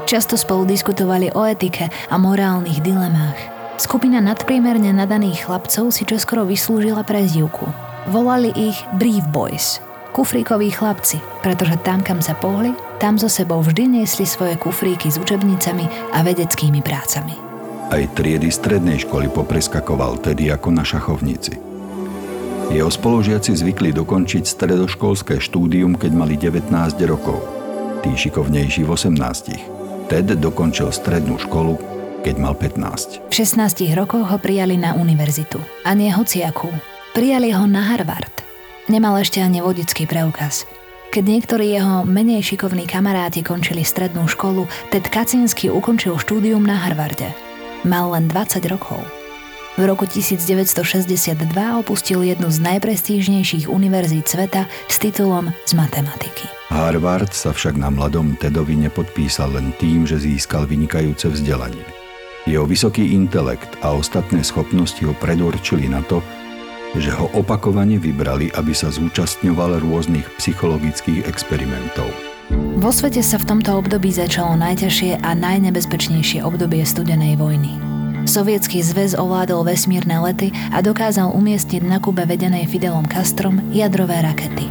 Často 0.09 0.35
spolu 0.35 0.65
diskutovali 0.65 1.29
o 1.37 1.45
etike 1.45 1.87
a 2.09 2.15
morálnych 2.17 2.81
dilemách. 2.81 3.37
Skupina 3.79 4.19
nadpriemerne 4.19 4.91
nadaných 4.91 5.47
chlapcov 5.47 5.93
si 5.95 6.03
čoskoro 6.03 6.43
vyslúžila 6.43 7.05
prezivku. 7.05 7.69
Volali 8.09 8.51
ich 8.57 8.75
Brief 8.97 9.23
Boys, 9.31 9.79
kufríkoví 10.11 10.73
chlapci, 10.73 11.21
pretože 11.45 11.77
tam, 11.85 12.03
kam 12.03 12.19
sa 12.19 12.35
pohli, 12.35 12.75
tam 12.99 13.15
so 13.15 13.31
sebou 13.31 13.63
vždy 13.63 14.01
niesli 14.01 14.27
svoje 14.27 14.59
kufríky 14.59 15.07
s 15.07 15.15
učebnicami 15.15 16.11
a 16.11 16.19
vedeckými 16.25 16.83
prácami. 16.83 17.48
Aj 17.89 18.05
triedy 18.13 18.53
strednej 18.53 19.01
školy 19.01 19.33
popreskakoval 19.33 20.21
tedy 20.21 20.53
ako 20.53 20.69
na 20.69 20.85
šachovnici. 20.85 21.57
Jeho 22.69 22.85
spolužiaci 22.85 23.57
zvykli 23.57 23.89
dokončiť 23.89 24.45
stredoškolské 24.45 25.41
štúdium, 25.41 25.97
keď 25.97 26.11
mali 26.13 26.37
19 26.37 26.69
rokov. 27.09 27.41
Tí 28.05 28.13
šikovnejší 28.13 28.85
v 28.85 28.93
18. 28.93 30.05
Ted 30.05 30.29
dokončil 30.37 30.93
strednú 30.93 31.41
školu, 31.41 31.81
keď 32.21 32.35
mal 32.37 32.53
15. 32.53 33.25
V 33.25 33.33
16 33.33 33.57
rokoch 33.97 34.21
ho 34.21 34.37
prijali 34.37 34.77
na 34.77 34.93
univerzitu. 34.93 35.57
A 35.81 35.97
nie 35.97 36.13
hociakú. 36.13 36.69
Prijali 37.17 37.49
ho 37.57 37.65
na 37.65 37.89
Harvard. 37.89 38.45
Nemal 38.85 39.17
ešte 39.17 39.41
ani 39.41 39.65
vodický 39.65 40.05
preukaz. 40.05 40.69
Keď 41.09 41.25
niektorí 41.25 41.73
jeho 41.73 42.05
menej 42.05 42.45
šikovní 42.45 42.85
kamaráti 42.85 43.41
končili 43.41 43.81
strednú 43.81 44.29
školu, 44.29 44.69
Ted 44.93 45.09
Kacinsky 45.09 45.73
ukončil 45.73 46.21
štúdium 46.21 46.61
na 46.61 46.77
Harvarde. 46.77 47.48
Mal 47.87 48.11
len 48.11 48.27
20 48.27 48.59
rokov. 48.67 48.99
V 49.79 49.87
roku 49.87 50.03
1962 50.03 51.47
opustil 51.79 52.19
jednu 52.27 52.51
z 52.51 52.59
najprestížnejších 52.59 53.71
univerzít 53.71 54.27
sveta 54.27 54.67
s 54.91 54.99
titulom 54.99 55.55
z 55.63 55.79
matematiky. 55.79 56.51
Harvard 56.67 57.31
sa 57.31 57.55
však 57.55 57.79
na 57.79 57.87
mladom 57.87 58.35
Tedovi 58.35 58.75
nepodpísal 58.75 59.55
len 59.55 59.71
tým, 59.79 60.03
že 60.03 60.19
získal 60.19 60.67
vynikajúce 60.67 61.31
vzdelanie. 61.31 61.87
Jeho 62.43 62.67
vysoký 62.67 63.15
intelekt 63.15 63.79
a 63.79 63.95
ostatné 63.95 64.43
schopnosti 64.43 64.99
ho 65.07 65.15
predurčili 65.15 65.87
na 65.87 66.03
to, 66.03 66.19
že 66.99 67.15
ho 67.15 67.31
opakovane 67.31 67.95
vybrali, 67.95 68.51
aby 68.59 68.75
sa 68.75 68.91
zúčastňoval 68.91 69.79
rôznych 69.79 70.27
psychologických 70.35 71.23
experimentov. 71.23 72.11
Vo 72.79 72.95
svete 72.95 73.19
sa 73.19 73.35
v 73.35 73.45
tomto 73.45 73.75
období 73.75 74.07
začalo 74.09 74.55
najťažšie 74.55 75.19
a 75.19 75.35
najnebezpečnejšie 75.35 76.41
obdobie 76.41 76.87
studenej 76.87 77.35
vojny. 77.35 77.75
Sovietský 78.23 78.79
zväz 78.79 79.19
ovládol 79.19 79.67
vesmírne 79.67 80.15
lety 80.23 80.55
a 80.71 80.79
dokázal 80.79 81.35
umiestniť 81.35 81.83
na 81.83 81.99
Kube 81.99 82.23
vedenej 82.23 82.71
Fidelom 82.71 83.03
Castrom 83.03 83.59
jadrové 83.75 84.23
rakety. 84.23 84.63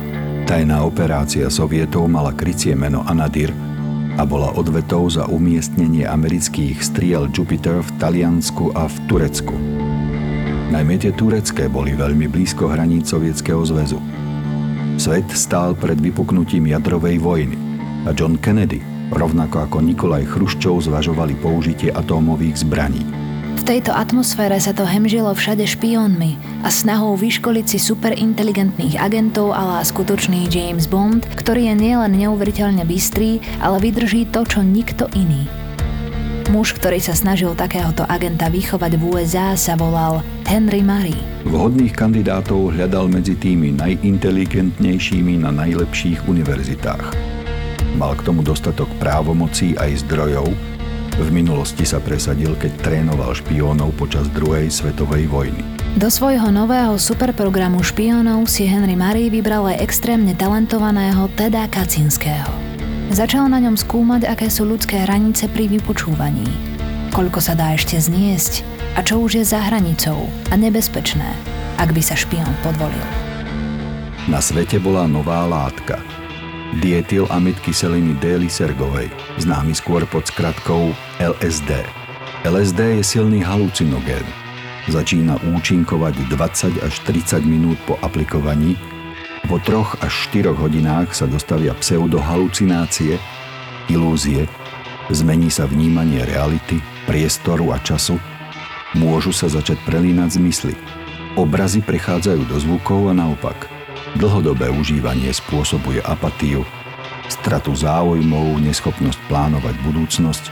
Tajná 0.49 0.88
operácia 0.88 1.52
Sovietov 1.52 2.08
mala 2.08 2.32
krycie 2.32 2.73
meno 2.73 3.04
Anadir 3.04 3.52
a 4.16 4.25
bola 4.25 4.56
odvetou 4.56 5.04
za 5.12 5.28
umiestnenie 5.28 6.08
amerických 6.08 6.80
striel 6.80 7.28
Jupiter 7.28 7.85
v 7.85 7.90
Taliansku 8.00 8.73
a 8.73 8.88
v 8.88 8.97
Turecku. 9.04 9.52
Najmä 10.73 10.97
tie 10.97 11.12
turecké 11.12 11.68
boli 11.68 11.92
veľmi 11.92 12.25
blízko 12.25 12.73
hraníc 12.73 13.12
Sovietskeho 13.12 13.61
zväzu. 13.68 14.00
Svet 14.97 15.28
stál 15.37 15.76
pred 15.76 16.00
vypuknutím 16.00 16.73
jadrovej 16.73 17.20
vojny 17.20 17.67
a 18.08 18.16
John 18.16 18.40
Kennedy, 18.40 18.80
rovnako 19.12 19.68
ako 19.68 19.84
Nikolaj 19.84 20.24
Chruščov, 20.24 20.88
zvažovali 20.88 21.36
použitie 21.44 21.92
atómových 21.92 22.64
zbraní. 22.64 23.04
V 23.58 23.76
tejto 23.76 23.92
atmosfére 23.92 24.56
sa 24.56 24.72
to 24.72 24.88
hemžilo 24.88 25.28
všade 25.36 25.68
špiónmi 25.68 26.64
a 26.64 26.72
snahou 26.72 27.20
vyškoliť 27.20 27.66
si 27.68 27.76
superinteligentných 27.76 28.96
agentov 28.96 29.52
a 29.52 29.84
skutočný 29.84 30.48
James 30.48 30.88
Bond, 30.88 31.28
ktorý 31.36 31.68
je 31.68 31.74
nielen 31.76 32.16
neuveriteľne 32.16 32.88
bystrý, 32.88 33.44
ale 33.60 33.76
vydrží 33.84 34.32
to, 34.32 34.48
čo 34.48 34.64
nikto 34.64 35.04
iný. 35.12 35.44
Muž, 36.48 36.72
ktorý 36.72 36.96
sa 36.96 37.12
snažil 37.12 37.52
takéhoto 37.52 38.08
agenta 38.08 38.48
vychovať 38.48 38.96
v 38.96 39.02
USA, 39.04 39.52
sa 39.52 39.76
volal 39.76 40.24
Henry 40.48 40.80
Murray. 40.80 41.18
Vhodných 41.44 41.92
kandidátov 41.92 42.72
hľadal 42.72 43.12
medzi 43.12 43.36
tými 43.36 43.76
najinteligentnejšími 43.76 45.44
na 45.44 45.52
najlepších 45.52 46.24
univerzitách. 46.24 47.36
Mal 47.97 48.12
k 48.18 48.26
tomu 48.26 48.45
dostatok 48.45 48.90
právomocí 49.00 49.73
aj 49.78 50.04
zdrojov. 50.04 50.52
V 51.18 51.28
minulosti 51.35 51.83
sa 51.83 51.99
presadil, 51.99 52.54
keď 52.54 52.78
trénoval 52.85 53.35
špiónov 53.35 53.97
počas 53.99 54.30
druhej 54.30 54.71
svetovej 54.71 55.26
vojny. 55.26 55.62
Do 55.99 56.07
svojho 56.12 56.52
nového 56.54 56.95
superprogramu 56.95 57.83
špiónov 57.83 58.47
si 58.47 58.68
Henry 58.68 58.95
Murray 58.95 59.26
vybral 59.33 59.66
aj 59.75 59.83
extrémne 59.83 60.37
talentovaného 60.37 61.26
Teda 61.35 61.66
Kacinského. 61.66 62.52
Začal 63.11 63.50
na 63.50 63.59
ňom 63.59 63.75
skúmať, 63.75 64.30
aké 64.30 64.47
sú 64.52 64.68
ľudské 64.68 65.00
hranice 65.02 65.49
pri 65.49 65.66
vypočúvaní. 65.66 66.47
Koľko 67.11 67.40
sa 67.40 67.57
dá 67.57 67.75
ešte 67.75 67.99
zniesť 67.99 68.62
a 68.95 69.02
čo 69.02 69.18
už 69.18 69.42
je 69.42 69.45
za 69.49 69.59
hranicou 69.59 70.28
a 70.52 70.54
nebezpečné, 70.54 71.35
ak 71.80 71.90
by 71.90 72.02
sa 72.04 72.14
špión 72.14 72.52
podvolil. 72.62 73.09
Na 74.28 74.38
svete 74.45 74.76
bola 74.78 75.09
nová 75.09 75.49
látka– 75.49 75.99
amid 77.30 77.56
kyseliny 77.64 78.14
D-lysergovej, 78.20 79.08
známy 79.40 79.72
skôr 79.72 80.04
pod 80.04 80.28
skratkou 80.28 80.92
LSD. 81.16 81.84
LSD 82.44 83.00
je 83.00 83.02
silný 83.04 83.40
halucinogén. 83.40 84.25
Začína 84.88 85.37
účinkovať 85.56 86.28
20 86.32 86.84
až 86.84 86.94
30 87.04 87.44
minút 87.44 87.76
po 87.84 87.96
aplikovaní. 88.00 88.76
Po 89.48 89.60
troch 89.60 89.96
až 90.00 90.28
4 90.32 90.52
hodinách 90.56 91.12
sa 91.16 91.25
dostavia 91.25 91.72
pseudohalucinácie, 91.76 93.16
ilúzie, 93.88 94.48
zmení 95.08 95.48
sa 95.48 95.64
vnímanie 95.64 96.25
reality, 96.25 96.80
priestoru 97.08 97.72
a 97.72 97.80
času, 97.80 98.20
môžu 98.96 99.32
sa 99.32 99.48
začať 99.48 99.80
prelínať 99.88 100.37
zmysly. 100.37 100.75
Obrazy 101.37 101.80
prechádzajú 101.80 102.44
do 102.44 102.56
zvukov 102.60 103.08
a 103.08 103.16
naopak– 103.16 103.68
Dlhodobé 104.17 104.73
užívanie 104.73 105.31
spôsobuje 105.31 106.00
apatiu, 106.02 106.64
stratu 107.28 107.76
záujmov, 107.76 108.59
neschopnosť 108.64 109.21
plánovať 109.28 109.75
budúcnosť 109.85 110.45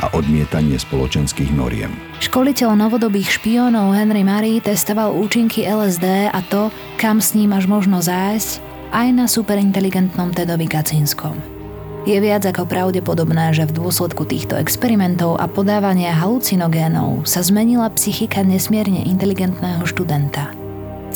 a 0.00 0.12
odmietanie 0.12 0.76
spoločenských 0.76 1.52
noriem. 1.56 1.92
Školiteľ 2.20 2.76
novodobých 2.76 3.40
špiónov 3.40 3.96
Henry 3.96 4.24
Marie 4.24 4.60
testoval 4.60 5.12
účinky 5.12 5.64
LSD 5.64 6.32
a 6.32 6.40
to, 6.48 6.72
kam 7.00 7.20
s 7.20 7.32
ním 7.36 7.52
až 7.52 7.68
možno 7.68 8.00
zájsť, 8.00 8.60
aj 8.92 9.08
na 9.12 9.24
superinteligentnom 9.28 10.32
Tedovi 10.32 10.68
Kacínskom. 10.68 11.36
Je 12.06 12.14
viac 12.22 12.46
ako 12.46 12.70
pravdepodobné, 12.70 13.50
že 13.50 13.66
v 13.66 13.82
dôsledku 13.82 14.30
týchto 14.30 14.54
experimentov 14.54 15.42
a 15.42 15.50
podávania 15.50 16.14
halucinogénov 16.14 17.26
sa 17.26 17.42
zmenila 17.42 17.90
psychika 17.98 18.46
nesmierne 18.46 19.02
inteligentného 19.10 19.82
študenta. 19.82 20.65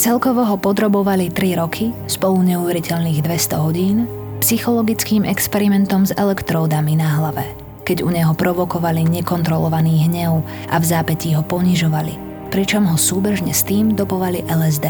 Celkovo 0.01 0.49
ho 0.49 0.57
podrobovali 0.57 1.29
3 1.29 1.61
roky, 1.61 1.93
spolu 2.09 2.41
neuveriteľných 2.41 3.21
200 3.21 3.61
hodín, 3.61 4.09
psychologickým 4.41 5.29
experimentom 5.29 6.09
s 6.09 6.17
elektródami 6.17 6.97
na 6.97 7.21
hlave, 7.21 7.45
keď 7.85 8.01
u 8.01 8.09
neho 8.09 8.33
provokovali 8.33 9.05
nekontrolovaný 9.05 10.09
hnev 10.09 10.41
a 10.73 10.81
v 10.81 10.85
zápätí 10.89 11.37
ho 11.37 11.45
ponižovali, 11.45 12.17
pričom 12.49 12.89
ho 12.89 12.97
súbežne 12.97 13.53
s 13.53 13.61
tým 13.61 13.93
dopovali 13.93 14.41
LSD. 14.49 14.89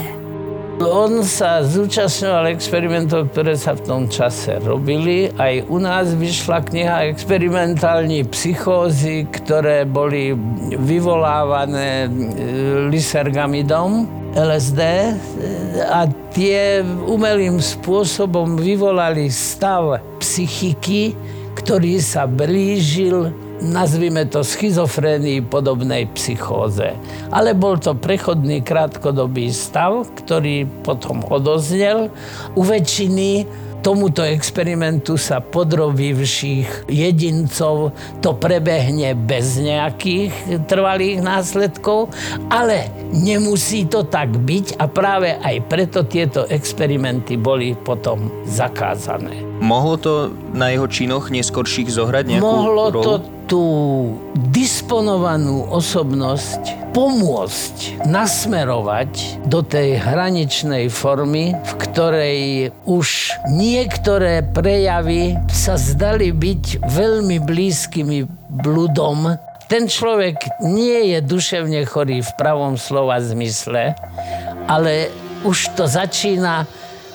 On 0.78 1.26
sa 1.26 1.66
zúčastňoval 1.66 2.54
experimentov, 2.54 3.34
ktoré 3.34 3.58
sa 3.58 3.74
v 3.74 3.82
tom 3.82 4.02
čase 4.06 4.62
robili. 4.62 5.26
Aj 5.42 5.58
u 5.66 5.82
nás 5.82 6.14
vyšla 6.14 6.62
kniha 6.70 7.10
experimentální 7.10 8.30
psychózy, 8.30 9.26
ktoré 9.26 9.82
boli 9.90 10.38
vyvolávané 10.78 12.06
e, 12.06 12.08
lysergamidom 12.94 14.19
LSD 14.34 14.80
a 15.90 16.06
tie 16.30 16.86
umelým 16.86 17.58
spôsobom 17.58 18.54
vyvolali 18.54 19.26
stav 19.26 19.98
psychiky, 20.22 21.18
ktorý 21.58 21.98
sa 21.98 22.30
blížil 22.30 23.34
nazvime 23.60 24.24
to 24.24 24.40
schizofrénii 24.40 25.44
podobnej 25.44 26.08
psychóze. 26.16 26.96
Ale 27.28 27.52
bol 27.52 27.76
to 27.76 27.92
prechodný 27.92 28.64
krátkodobý 28.64 29.52
stav, 29.52 30.08
ktorý 30.24 30.64
potom 30.80 31.20
odoznel. 31.28 32.08
U 32.56 32.62
väčšiny 32.64 33.44
tomuto 33.80 34.22
experimentu 34.22 35.16
sa 35.16 35.40
podrobivších 35.42 36.86
jedincov 36.86 37.96
to 38.20 38.36
prebehne 38.36 39.16
bez 39.26 39.58
nejakých 39.58 40.64
trvalých 40.68 41.24
následkov, 41.24 42.12
ale 42.52 42.92
nemusí 43.10 43.88
to 43.88 44.06
tak 44.06 44.30
byť 44.32 44.78
a 44.78 44.84
práve 44.86 45.34
aj 45.40 45.56
preto 45.66 46.04
tieto 46.06 46.46
experimenty 46.46 47.40
boli 47.40 47.74
potom 47.74 48.30
zakázané. 48.46 49.49
Mohlo 49.60 49.96
to 50.00 50.12
na 50.56 50.72
jeho 50.72 50.88
činoch 50.88 51.28
neskorších 51.28 51.92
zohrať 51.92 52.24
nejakú 52.32 52.48
Mohlo 52.48 52.84
rolu? 52.88 53.04
to 53.04 53.14
tú 53.50 53.64
disponovanú 54.54 55.66
osobnosť 55.68 56.94
pomôcť 56.94 58.06
nasmerovať 58.06 59.42
do 59.46 59.62
tej 59.62 59.98
hraničnej 59.98 60.86
formy, 60.90 61.54
v 61.54 61.72
ktorej 61.82 62.40
už 62.86 63.34
niektoré 63.50 64.42
prejavy 64.42 65.38
sa 65.50 65.74
zdali 65.74 66.30
byť 66.30 66.82
veľmi 66.86 67.42
blízkymi 67.42 68.26
bludom. 68.62 69.34
Ten 69.70 69.86
človek 69.86 70.62
nie 70.66 71.14
je 71.14 71.18
duševne 71.22 71.86
chorý 71.86 72.26
v 72.26 72.32
pravom 72.34 72.74
slova 72.74 73.22
zmysle, 73.22 73.94
ale 74.66 75.14
už 75.46 75.78
to 75.78 75.86
začína 75.86 76.66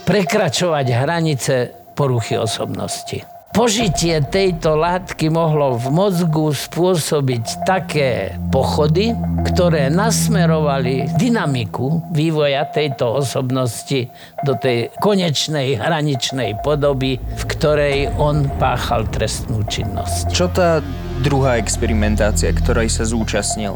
prekračovať 0.07 0.85
hranice 0.93 1.55
poruchy 1.95 2.35
osobnosti. 2.35 3.23
Požitie 3.55 4.19
tejto 4.19 4.75
látky 4.75 5.31
mohlo 5.31 5.79
v 5.79 5.87
mozgu 5.87 6.51
spôsobiť 6.51 7.63
také 7.63 8.35
pochody, 8.51 9.15
ktoré 9.47 9.87
nasmerovali 9.87 11.07
dynamiku 11.15 12.03
vývoja 12.11 12.67
tejto 12.67 13.23
osobnosti 13.23 14.11
do 14.43 14.59
tej 14.59 14.91
konečnej 14.99 15.79
hraničnej 15.79 16.59
podoby, 16.67 17.15
v 17.15 17.43
ktorej 17.47 18.11
on 18.19 18.51
páchal 18.59 19.07
trestnú 19.07 19.63
činnosť. 19.63 20.35
Čo 20.35 20.51
tá 20.51 20.83
druhá 21.23 21.55
experimentácia, 21.55 22.51
ktorej 22.51 22.91
sa 22.91 23.07
zúčastnil, 23.07 23.71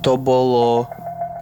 to 0.00 0.16
bolo 0.16 0.88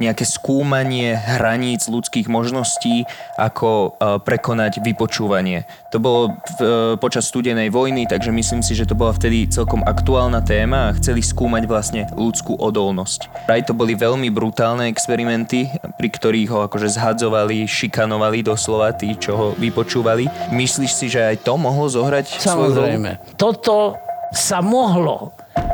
nejaké 0.02 0.24
skúmanie 0.26 1.14
hraníc 1.14 1.87
ľudských 1.87 2.26
možností, 2.26 3.04
ako 3.38 3.70
e, 3.70 3.88
prekonať 4.22 4.82
vypočúvanie. 4.82 5.66
To 5.94 5.98
bolo 6.02 6.38
v, 6.58 6.61
e, 6.61 6.66
počas 6.98 7.30
studenej 7.30 7.70
vojny, 7.70 8.06
takže 8.06 8.34
myslím 8.34 8.62
si, 8.62 8.74
že 8.74 8.87
to 8.87 8.98
bola 8.98 9.14
vtedy 9.14 9.46
celkom 9.50 9.82
aktuálna 9.87 10.42
téma 10.42 10.90
a 10.90 10.94
chceli 10.96 11.22
skúmať 11.22 11.64
vlastne 11.66 12.02
ľudskú 12.14 12.56
odolnosť. 12.58 13.50
Aj 13.50 13.61
to 13.62 13.74
boli 13.74 13.98
veľmi 13.98 14.30
brutálne 14.30 14.90
experimenty, 14.90 15.70
pri 15.98 16.08
ktorých 16.08 16.48
ho 16.54 16.58
akože 16.66 16.88
zhadzovali, 16.94 17.66
šikanovali 17.66 18.46
doslova 18.46 18.94
tí, 18.94 19.18
čo 19.18 19.32
ho 19.34 19.46
vypočúvali. 19.58 20.30
Myslíš 20.54 20.92
si, 20.94 21.06
že 21.11 21.34
aj 21.34 21.44
to 21.44 21.54
mohlo 21.58 21.90
zohrať 21.90 22.40
Samozrejme. 22.40 23.38
Toto 23.38 23.98
sa 24.32 24.61
mohlo 24.61 25.32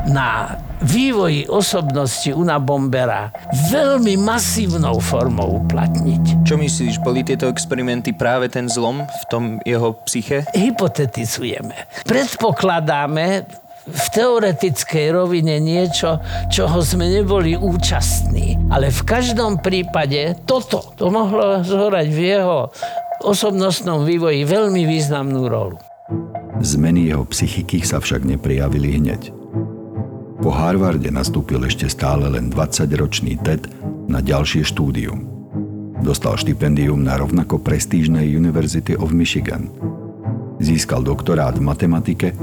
na 0.09 0.59
vývoji 0.85 1.49
osobnosti 1.49 2.29
Una 2.37 2.61
Bombera 2.61 3.33
veľmi 3.73 4.21
masívnou 4.21 5.01
formou 5.01 5.65
uplatniť. 5.65 6.45
Čo 6.45 6.61
myslíš, 6.61 7.01
boli 7.01 7.25
tieto 7.25 7.49
experimenty 7.49 8.13
práve 8.13 8.53
ten 8.53 8.69
zlom 8.69 9.05
v 9.05 9.23
tom 9.33 9.45
jeho 9.65 9.97
psyche? 10.05 10.45
Hypotetizujeme. 10.53 12.05
Predpokladáme 12.05 13.49
v 13.85 14.05
teoretickej 14.17 15.07
rovine 15.13 15.61
niečo, 15.61 16.21
čoho 16.49 16.81
sme 16.81 17.09
neboli 17.13 17.53
účastní. 17.53 18.57
Ale 18.73 18.89
v 18.89 19.01
každom 19.05 19.61
prípade 19.61 20.41
toto 20.49 20.97
to 20.97 21.13
mohlo 21.13 21.61
zhorať 21.61 22.09
v 22.09 22.21
jeho 22.21 22.73
osobnostnom 23.25 24.05
vývoji 24.05 24.45
veľmi 24.45 24.89
významnú 24.89 25.49
rolu. 25.49 25.77
Zmeny 26.65 27.13
jeho 27.13 27.25
psychiky 27.29 27.85
sa 27.85 28.01
však 28.01 28.25
neprijavili 28.25 29.01
hneď. 29.01 29.44
Po 30.45 30.53
Harvarde 30.53 31.09
nastúpil 31.09 31.57
ešte 31.65 31.89
stále 31.89 32.29
len 32.29 32.53
20-ročný 32.53 33.41
Ted 33.41 33.65
na 34.13 34.21
ďalšie 34.21 34.61
štúdium. 34.61 35.25
Dostal 36.05 36.37
štipendium 36.37 37.01
na 37.01 37.17
rovnako 37.17 37.65
prestížnej 37.65 38.29
University 38.29 38.93
of 38.93 39.17
Michigan. 39.17 39.73
Získal 40.61 41.01
doktorát 41.01 41.57
v 41.57 41.65
matematike 41.65 42.37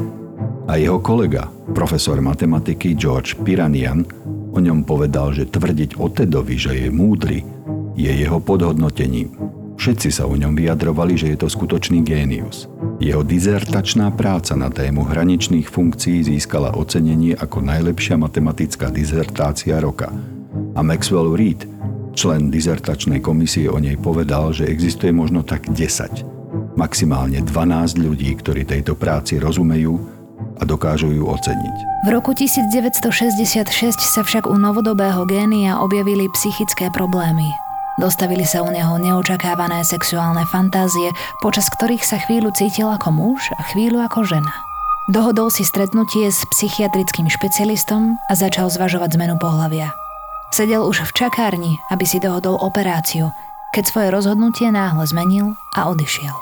a 0.66 0.82
jeho 0.82 0.98
kolega, 0.98 1.54
profesor 1.78 2.18
matematiky 2.18 2.98
George 2.98 3.38
Piranian, 3.46 4.02
o 4.50 4.58
ňom 4.58 4.82
povedal, 4.82 5.38
že 5.38 5.54
tvrdiť 5.54 6.02
o 6.02 6.10
Tedovi, 6.10 6.58
že 6.58 6.74
je 6.74 6.90
múdry, 6.90 7.46
je 7.94 8.10
jeho 8.10 8.42
podhodnotením. 8.42 9.30
Všetci 9.78 10.10
sa 10.10 10.26
o 10.26 10.34
ňom 10.34 10.58
vyjadrovali, 10.58 11.22
že 11.22 11.38
je 11.38 11.38
to 11.38 11.54
skutočný 11.54 12.02
génius. 12.02 12.66
Jeho 13.02 13.26
dizertačná 13.26 14.14
práca 14.14 14.54
na 14.54 14.70
tému 14.70 15.02
hraničných 15.10 15.66
funkcií 15.66 16.22
získala 16.22 16.78
ocenenie 16.78 17.34
ako 17.34 17.66
najlepšia 17.66 18.14
matematická 18.14 18.94
dizertácia 18.94 19.82
roka. 19.82 20.14
A 20.78 20.86
Maxwell 20.86 21.34
Reed, 21.34 21.66
člen 22.14 22.54
dizertačnej 22.54 23.18
komisie 23.18 23.74
o 23.74 23.82
nej 23.82 23.98
povedal, 23.98 24.54
že 24.54 24.70
existuje 24.70 25.10
možno 25.10 25.42
tak 25.42 25.66
10, 25.74 26.78
maximálne 26.78 27.42
12 27.42 27.98
ľudí, 27.98 28.38
ktorí 28.38 28.70
tejto 28.70 28.94
práci 28.94 29.42
rozumejú 29.42 29.98
a 30.58 30.64
dokážu 30.64 31.10
ju 31.10 31.26
oceniť. 31.26 32.06
V 32.06 32.14
roku 32.14 32.38
1966 32.38 33.98
sa 33.98 34.22
však 34.22 34.46
u 34.46 34.54
novodobého 34.62 35.26
génia 35.26 35.82
objavili 35.82 36.30
psychické 36.38 36.94
problémy. 36.94 37.50
Dostavili 38.02 38.50
sa 38.50 38.66
u 38.66 38.74
neho 38.74 38.98
neočakávané 38.98 39.86
sexuálne 39.86 40.42
fantázie, 40.50 41.14
počas 41.38 41.70
ktorých 41.70 42.02
sa 42.02 42.18
chvíľu 42.18 42.50
cítil 42.50 42.90
ako 42.90 43.14
muž 43.14 43.54
a 43.54 43.62
chvíľu 43.70 44.02
ako 44.02 44.26
žena. 44.26 44.50
Dohodol 45.06 45.54
si 45.54 45.62
stretnutie 45.62 46.34
s 46.34 46.42
psychiatrickým 46.50 47.30
špecialistom 47.30 48.18
a 48.26 48.34
začal 48.34 48.74
zvažovať 48.74 49.22
zmenu 49.22 49.38
pohľavia. 49.38 49.94
Sedel 50.50 50.82
už 50.82 51.14
v 51.14 51.14
čakárni, 51.14 51.78
aby 51.94 52.02
si 52.10 52.18
dohodol 52.18 52.58
operáciu, 52.58 53.30
keď 53.70 53.84
svoje 53.86 54.08
rozhodnutie 54.10 54.74
náhle 54.74 55.06
zmenil 55.06 55.54
a 55.78 55.94
odišiel. 55.94 56.34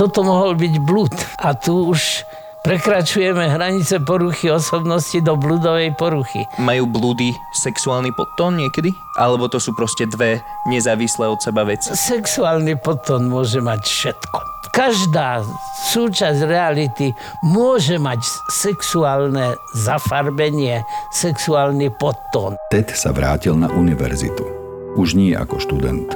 Toto 0.00 0.24
mohol 0.24 0.56
byť 0.56 0.74
blúd 0.80 1.12
a 1.36 1.52
tu 1.52 1.84
už 1.84 2.24
prekračujeme 2.64 3.44
hranice 3.52 4.00
poruchy 4.00 4.48
osobnosti 4.48 5.20
do 5.20 5.36
bludovej 5.36 5.92
poruchy. 5.94 6.48
Majú 6.56 6.88
blúdy 6.88 7.36
sexuálny 7.52 8.10
podtón 8.16 8.56
niekedy? 8.56 8.90
Alebo 9.20 9.46
to 9.52 9.60
sú 9.60 9.76
proste 9.76 10.08
dve 10.08 10.40
nezávislé 10.64 11.28
od 11.28 11.38
seba 11.38 11.62
veci? 11.62 11.92
Sexuálny 11.92 12.80
podtón 12.80 13.28
môže 13.28 13.60
mať 13.60 13.84
všetko. 13.84 14.38
Každá 14.74 15.46
súčasť 15.94 16.50
reality 16.50 17.14
môže 17.46 17.94
mať 17.94 18.26
sexuálne 18.50 19.54
zafarbenie, 19.70 20.82
sexuálny 21.14 21.94
podtón. 21.94 22.58
Ted 22.74 22.90
sa 22.90 23.14
vrátil 23.14 23.54
na 23.54 23.70
univerzitu. 23.70 24.42
Už 24.98 25.14
nie 25.14 25.30
ako 25.30 25.62
študent. 25.62 26.10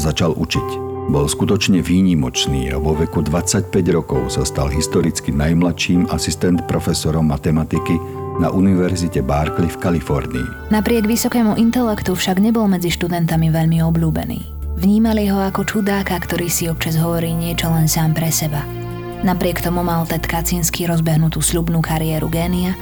Začal 0.00 0.32
učiť. 0.32 0.89
Bol 1.08 1.24
skutočne 1.24 1.80
výnimočný 1.80 2.68
a 2.68 2.76
vo 2.76 2.92
veku 2.92 3.24
25 3.24 3.72
rokov 3.96 4.36
sa 4.36 4.44
stal 4.44 4.68
historicky 4.68 5.32
najmladším 5.32 6.12
asistent 6.12 6.60
profesorom 6.68 7.32
matematiky 7.32 7.96
na 8.36 8.52
Univerzite 8.52 9.24
Berkeley 9.24 9.72
v 9.72 9.80
Kalifornii. 9.80 10.68
Napriek 10.68 11.08
vysokému 11.08 11.56
intelektu 11.56 12.12
však 12.12 12.40
nebol 12.44 12.68
medzi 12.68 12.92
študentami 12.92 13.48
veľmi 13.48 13.80
obľúbený. 13.80 14.40
Vnímali 14.80 15.28
ho 15.28 15.40
ako 15.44 15.64
čudáka, 15.68 16.16
ktorý 16.16 16.48
si 16.48 16.68
občas 16.68 16.96
hovorí 16.96 17.36
niečo 17.36 17.68
len 17.68 17.84
sám 17.84 18.16
pre 18.16 18.32
seba. 18.32 18.64
Napriek 19.20 19.60
tomu 19.60 19.84
mal 19.84 20.08
Ted 20.08 20.24
Kaczynski 20.24 20.88
rozbehnutú 20.88 21.44
sľubnú 21.44 21.84
kariéru 21.84 22.32
génia, 22.32 22.72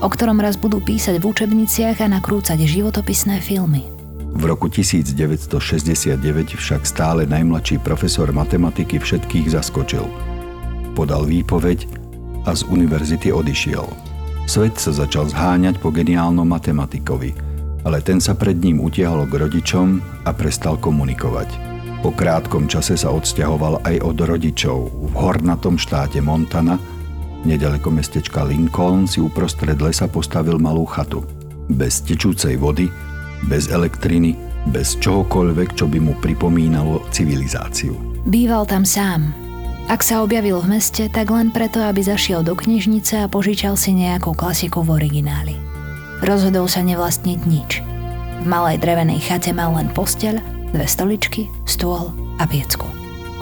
o 0.00 0.08
ktorom 0.08 0.40
raz 0.40 0.56
budú 0.56 0.80
písať 0.80 1.20
v 1.20 1.28
učebniciach 1.28 2.00
a 2.00 2.08
nakrúcať 2.08 2.56
životopisné 2.56 3.44
filmy. 3.44 4.01
V 4.32 4.48
roku 4.48 4.72
1969 4.72 6.56
však 6.56 6.88
stále 6.88 7.28
najmladší 7.28 7.84
profesor 7.84 8.32
matematiky 8.32 8.96
všetkých 8.96 9.52
zaskočil. 9.52 10.08
Podal 10.96 11.28
výpoveď 11.28 11.84
a 12.48 12.56
z 12.56 12.64
univerzity 12.72 13.28
odišiel. 13.28 13.84
Svet 14.48 14.80
sa 14.80 14.90
začal 14.90 15.28
zháňať 15.28 15.78
po 15.78 15.92
geniálnom 15.92 16.48
matematikovi, 16.48 17.36
ale 17.84 18.00
ten 18.00 18.24
sa 18.24 18.32
pred 18.32 18.56
ním 18.56 18.80
utiahol 18.80 19.28
k 19.28 19.36
rodičom 19.36 20.00
a 20.24 20.30
prestal 20.32 20.80
komunikovať. 20.80 21.52
Po 22.00 22.10
krátkom 22.10 22.66
čase 22.66 22.98
sa 22.98 23.12
odsťahoval 23.14 23.84
aj 23.84 23.96
od 24.00 24.16
rodičov. 24.16 24.78
V 24.90 25.12
hornatom 25.12 25.78
štáte 25.78 26.18
Montana, 26.24 26.80
nedaleko 27.44 27.92
mestečka 27.94 28.42
Lincoln, 28.48 29.06
si 29.06 29.22
uprostred 29.22 29.78
lesa 29.78 30.08
postavil 30.10 30.56
malú 30.58 30.88
chatu. 30.88 31.22
Bez 31.70 32.02
tečúcej 32.02 32.58
vody, 32.58 32.90
bez 33.46 33.70
elektriny, 33.70 34.34
bez 34.70 34.98
čohokoľvek, 35.02 35.74
čo 35.74 35.90
by 35.90 35.98
mu 35.98 36.14
pripomínalo 36.22 37.02
civilizáciu. 37.10 37.94
Býval 38.26 38.66
tam 38.70 38.86
sám. 38.86 39.34
Ak 39.90 40.06
sa 40.06 40.22
objavil 40.22 40.62
v 40.62 40.78
meste, 40.78 41.10
tak 41.10 41.34
len 41.34 41.50
preto, 41.50 41.82
aby 41.82 42.06
zašiel 42.06 42.46
do 42.46 42.54
knižnice 42.54 43.26
a 43.26 43.26
požičal 43.26 43.74
si 43.74 43.90
nejakú 43.90 44.30
klasiku 44.32 44.86
v 44.86 45.02
origináli. 45.02 45.58
Rozhodol 46.22 46.70
sa 46.70 46.86
nevlastniť 46.86 47.40
nič. 47.50 47.82
V 48.42 48.46
malej 48.46 48.78
drevenej 48.78 49.18
chate 49.26 49.50
mal 49.50 49.74
len 49.74 49.90
posteľ, 49.90 50.38
dve 50.70 50.86
stoličky, 50.86 51.50
stôl 51.66 52.14
a 52.38 52.46
piecku. 52.46 52.86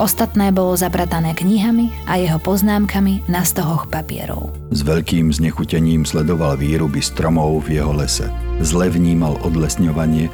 Ostatné 0.00 0.48
bolo 0.48 0.72
zapratané 0.80 1.36
knihami 1.36 1.92
a 2.08 2.16
jeho 2.16 2.40
poznámkami 2.40 3.28
na 3.28 3.44
stohoch 3.44 3.84
papierov. 3.92 4.48
S 4.72 4.80
veľkým 4.80 5.28
znechutením 5.28 6.08
sledoval 6.08 6.56
výruby 6.56 7.04
stromov 7.04 7.68
v 7.68 7.76
jeho 7.76 7.92
lese. 7.92 8.32
Zle 8.60 8.92
vnímal 8.92 9.40
odlesňovanie 9.40 10.28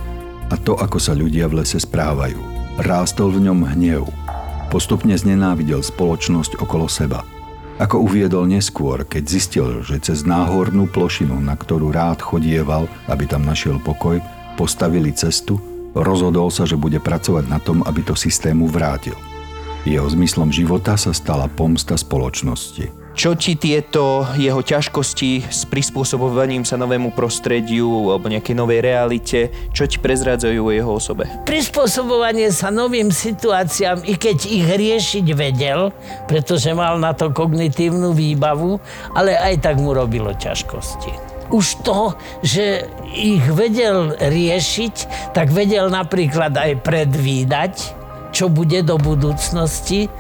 a 0.50 0.58
to, 0.58 0.74
ako 0.74 0.98
sa 0.98 1.14
ľudia 1.14 1.46
v 1.46 1.62
lese 1.62 1.78
správajú. 1.78 2.38
Rástol 2.82 3.38
v 3.38 3.46
ňom 3.46 3.62
hnev. 3.70 4.02
Postupne 4.66 5.14
znenávidel 5.14 5.78
spoločnosť 5.78 6.58
okolo 6.58 6.90
seba. 6.90 7.22
Ako 7.78 8.02
uviedol 8.02 8.50
neskôr, 8.50 9.06
keď 9.06 9.22
zistil, 9.30 9.66
že 9.86 10.02
cez 10.02 10.26
náhornú 10.26 10.90
plošinu, 10.90 11.38
na 11.38 11.54
ktorú 11.54 11.94
rád 11.94 12.18
chodieval, 12.18 12.90
aby 13.06 13.30
tam 13.30 13.46
našiel 13.46 13.78
pokoj, 13.78 14.18
postavili 14.58 15.14
cestu, 15.14 15.62
rozhodol 15.94 16.50
sa, 16.50 16.66
že 16.66 16.74
bude 16.74 16.98
pracovať 16.98 17.46
na 17.46 17.62
tom, 17.62 17.86
aby 17.86 18.02
to 18.02 18.18
systému 18.18 18.66
vrátil. 18.66 19.14
Jeho 19.86 20.08
zmyslom 20.10 20.50
života 20.50 20.98
sa 20.98 21.14
stala 21.14 21.46
pomsta 21.46 21.94
spoločnosti. 21.94 23.05
Čo 23.16 23.32
ti 23.32 23.56
tieto 23.56 24.28
jeho 24.36 24.60
ťažkosti 24.60 25.48
s 25.48 25.64
prispôsobovaním 25.64 26.68
sa 26.68 26.76
novému 26.76 27.16
prostrediu 27.16 28.12
alebo 28.12 28.28
nejakej 28.28 28.52
novej 28.52 28.84
realite, 28.84 29.48
čo 29.72 29.88
ti 29.88 29.96
prezrádzajú 29.96 30.60
o 30.60 30.68
jeho 30.68 30.92
osobe? 30.92 31.24
Prispôsobovanie 31.48 32.52
sa 32.52 32.68
novým 32.68 33.08
situáciám, 33.08 34.04
i 34.04 34.20
keď 34.20 34.38
ich 34.44 34.68
riešiť 34.68 35.26
vedel, 35.32 35.96
pretože 36.28 36.76
mal 36.76 37.00
na 37.00 37.16
to 37.16 37.32
kognitívnu 37.32 38.12
výbavu, 38.12 38.76
ale 39.16 39.32
aj 39.32 39.64
tak 39.64 39.80
mu 39.80 39.96
robilo 39.96 40.36
ťažkosti 40.36 41.32
už 41.46 41.86
to, 41.86 42.10
že 42.42 42.90
ich 43.14 43.38
vedel 43.54 44.18
riešiť, 44.18 44.94
tak 45.30 45.54
vedel 45.54 45.86
napríklad 45.94 46.50
aj 46.50 46.82
predvídať, 46.82 47.74
čo 48.34 48.50
bude 48.50 48.82
do 48.82 48.98
budúcnosti 48.98 50.10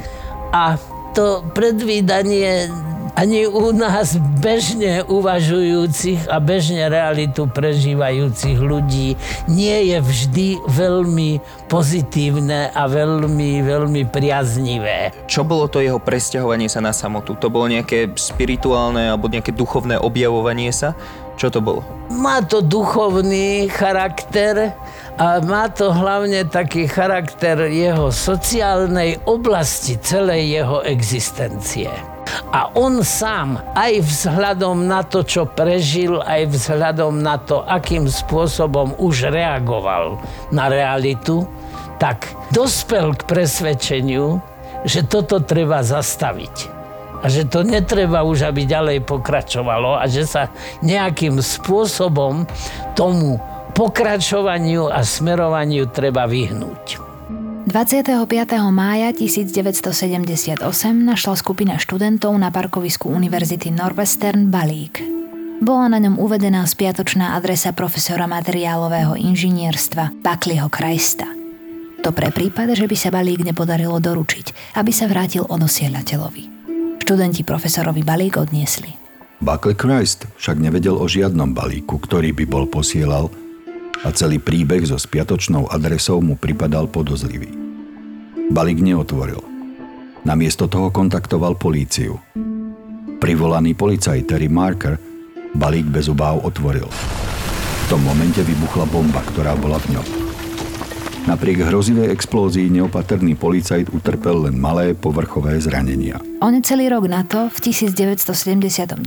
a 0.54 0.78
to 1.16 1.40
predvídanie 1.56 2.68
ani 3.16 3.48
u 3.48 3.72
nás 3.72 4.20
bežne 4.20 5.00
uvažujúcich 5.08 6.28
a 6.28 6.36
bežne 6.36 6.92
realitu 6.92 7.48
prežívajúcich 7.48 8.60
ľudí 8.60 9.16
nie 9.48 9.76
je 9.88 9.98
vždy 10.04 10.48
veľmi 10.68 11.40
pozitívne 11.72 12.68
a 12.68 12.84
veľmi, 12.84 13.64
veľmi 13.64 14.04
priaznivé. 14.12 15.16
Čo 15.24 15.48
bolo 15.48 15.64
to 15.72 15.80
jeho 15.80 15.96
presťahovanie 15.96 16.68
sa 16.68 16.84
na 16.84 16.92
samotu? 16.92 17.32
To 17.40 17.48
bolo 17.48 17.72
nejaké 17.72 18.12
spirituálne 18.20 19.08
alebo 19.08 19.32
nejaké 19.32 19.56
duchovné 19.56 19.96
objavovanie 19.96 20.68
sa? 20.68 20.92
Čo 21.40 21.48
to 21.48 21.64
bolo? 21.64 21.80
Má 22.12 22.44
to 22.44 22.60
duchovný 22.60 23.72
charakter, 23.72 24.76
a 25.16 25.40
má 25.40 25.72
to 25.72 25.88
hlavne 25.96 26.44
taký 26.44 26.84
charakter 26.84 27.56
jeho 27.72 28.12
sociálnej 28.12 29.16
oblasti, 29.24 29.96
celej 29.96 30.60
jeho 30.60 30.78
existencie. 30.84 31.88
A 32.52 32.68
on 32.76 33.00
sám, 33.00 33.56
aj 33.72 34.04
vzhľadom 34.04 34.84
na 34.84 35.00
to, 35.00 35.24
čo 35.24 35.48
prežil, 35.48 36.20
aj 36.20 36.52
vzhľadom 36.52 37.24
na 37.24 37.40
to, 37.40 37.64
akým 37.64 38.04
spôsobom 38.12 38.92
už 39.00 39.32
reagoval 39.32 40.20
na 40.52 40.68
realitu, 40.68 41.48
tak 41.96 42.28
dospel 42.52 43.16
k 43.16 43.24
presvedčeniu, 43.24 44.44
že 44.84 45.00
toto 45.00 45.40
treba 45.40 45.80
zastaviť 45.80 46.76
a 47.24 47.32
že 47.32 47.48
to 47.48 47.64
netreba 47.64 48.20
už, 48.20 48.44
aby 48.44 48.68
ďalej 48.68 49.08
pokračovalo 49.08 49.96
a 49.96 50.04
že 50.04 50.28
sa 50.28 50.52
nejakým 50.84 51.40
spôsobom 51.40 52.44
tomu 52.92 53.40
pokračovaniu 53.76 54.88
a 54.88 55.04
smerovaniu 55.04 55.92
treba 55.92 56.24
vyhnúť. 56.24 57.04
25. 57.68 58.24
mája 58.72 59.12
1978 59.12 60.64
našla 60.96 61.34
skupina 61.36 61.76
študentov 61.76 62.32
na 62.40 62.48
parkovisku 62.48 63.12
Univerzity 63.12 63.68
Northwestern 63.68 64.48
balík. 64.48 65.04
Bola 65.60 65.92
na 65.92 66.00
ňom 66.00 66.16
uvedená 66.16 66.64
spiatočná 66.64 67.36
adresa 67.36 67.76
profesora 67.76 68.24
materiálového 68.24 69.12
inžinierstva 69.12 70.24
Buckleyho 70.24 70.72
Krajsta. 70.72 71.28
To 72.00 72.16
pre 72.16 72.32
prípad, 72.32 72.72
že 72.72 72.88
by 72.88 72.96
sa 72.96 73.12
balík 73.12 73.44
nepodarilo 73.44 74.00
doručiť, 74.00 74.78
aby 74.80 74.92
sa 74.94 75.04
vrátil 75.04 75.44
odosielateľovi. 75.44 76.44
Študenti 77.04 77.44
profesorovi 77.44 78.00
balík 78.00 78.40
odniesli. 78.40 78.88
Buckley 79.42 79.76
Christ 79.76 80.24
však 80.40 80.56
nevedel 80.56 80.96
o 80.96 81.04
žiadnom 81.04 81.52
balíku, 81.52 82.00
ktorý 82.00 82.32
by 82.32 82.44
bol 82.48 82.64
posielal 82.70 83.28
a 84.04 84.08
celý 84.12 84.42
príbeh 84.42 84.84
so 84.84 84.98
spiatočnou 85.00 85.70
adresou 85.72 86.20
mu 86.20 86.36
pripadal 86.36 86.90
podozrivý. 86.90 87.48
Balík 88.52 88.82
neotvoril. 88.82 89.40
Namiesto 90.26 90.66
toho 90.66 90.90
kontaktoval 90.90 91.54
políciu. 91.56 92.18
Privolaný 93.16 93.72
policajt 93.72 94.26
Terry 94.28 94.50
Marker 94.50 94.98
balík 95.56 95.88
bez 95.88 96.12
obáv 96.12 96.44
otvoril. 96.44 96.86
V 96.86 97.84
tom 97.88 98.04
momente 98.04 98.44
vybuchla 98.44 98.84
bomba, 98.90 99.24
ktorá 99.32 99.56
bola 99.56 99.80
v 99.80 99.96
ňom. 99.96 100.25
Napriek 101.26 101.58
hrozivej 101.58 102.14
explózii 102.14 102.70
neopatrný 102.70 103.34
policajt 103.34 103.90
utrpel 103.90 104.46
len 104.46 104.54
malé 104.62 104.94
povrchové 104.94 105.58
zranenia. 105.58 106.22
On 106.38 106.54
celý 106.62 106.86
rok 106.86 107.10
na 107.10 107.26
to, 107.26 107.50
v 107.50 107.58
1979, 107.66 109.02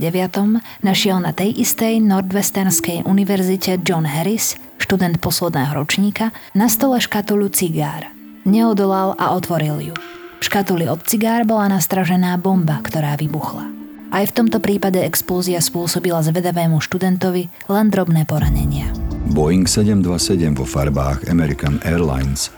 našiel 0.84 1.16
na 1.16 1.32
tej 1.32 1.56
istej 1.64 2.04
Nordwesternskej 2.04 3.08
univerzite 3.08 3.80
John 3.80 4.04
Harris, 4.04 4.60
študent 4.76 5.16
posledného 5.16 5.72
ročníka, 5.72 6.28
na 6.52 6.68
stole 6.68 7.00
škatulu 7.00 7.48
cigár. 7.48 8.12
Neodolal 8.44 9.16
a 9.16 9.32
otvoril 9.32 9.80
ju. 9.80 9.96
V 9.96 10.42
škatuli 10.44 10.92
od 10.92 11.00
cigár 11.08 11.48
bola 11.48 11.72
nastražená 11.72 12.36
bomba, 12.36 12.84
ktorá 12.84 13.16
vybuchla. 13.16 13.64
Aj 14.12 14.28
v 14.28 14.34
tomto 14.36 14.60
prípade 14.60 15.00
explózia 15.00 15.64
spôsobila 15.64 16.20
zvedavému 16.20 16.84
študentovi 16.84 17.48
len 17.72 17.88
drobné 17.88 18.28
poranenia. 18.28 19.09
Boeing 19.30 19.62
727 19.62 20.58
vo 20.58 20.66
farbách 20.66 21.30
American 21.30 21.78
Airlines 21.86 22.50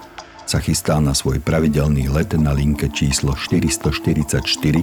sa 0.48 0.56
chystá 0.56 0.96
na 1.04 1.12
svoj 1.12 1.36
pravidelný 1.44 2.08
let 2.08 2.32
na 2.32 2.56
linke 2.56 2.88
číslo 2.88 3.36
444 3.36 4.80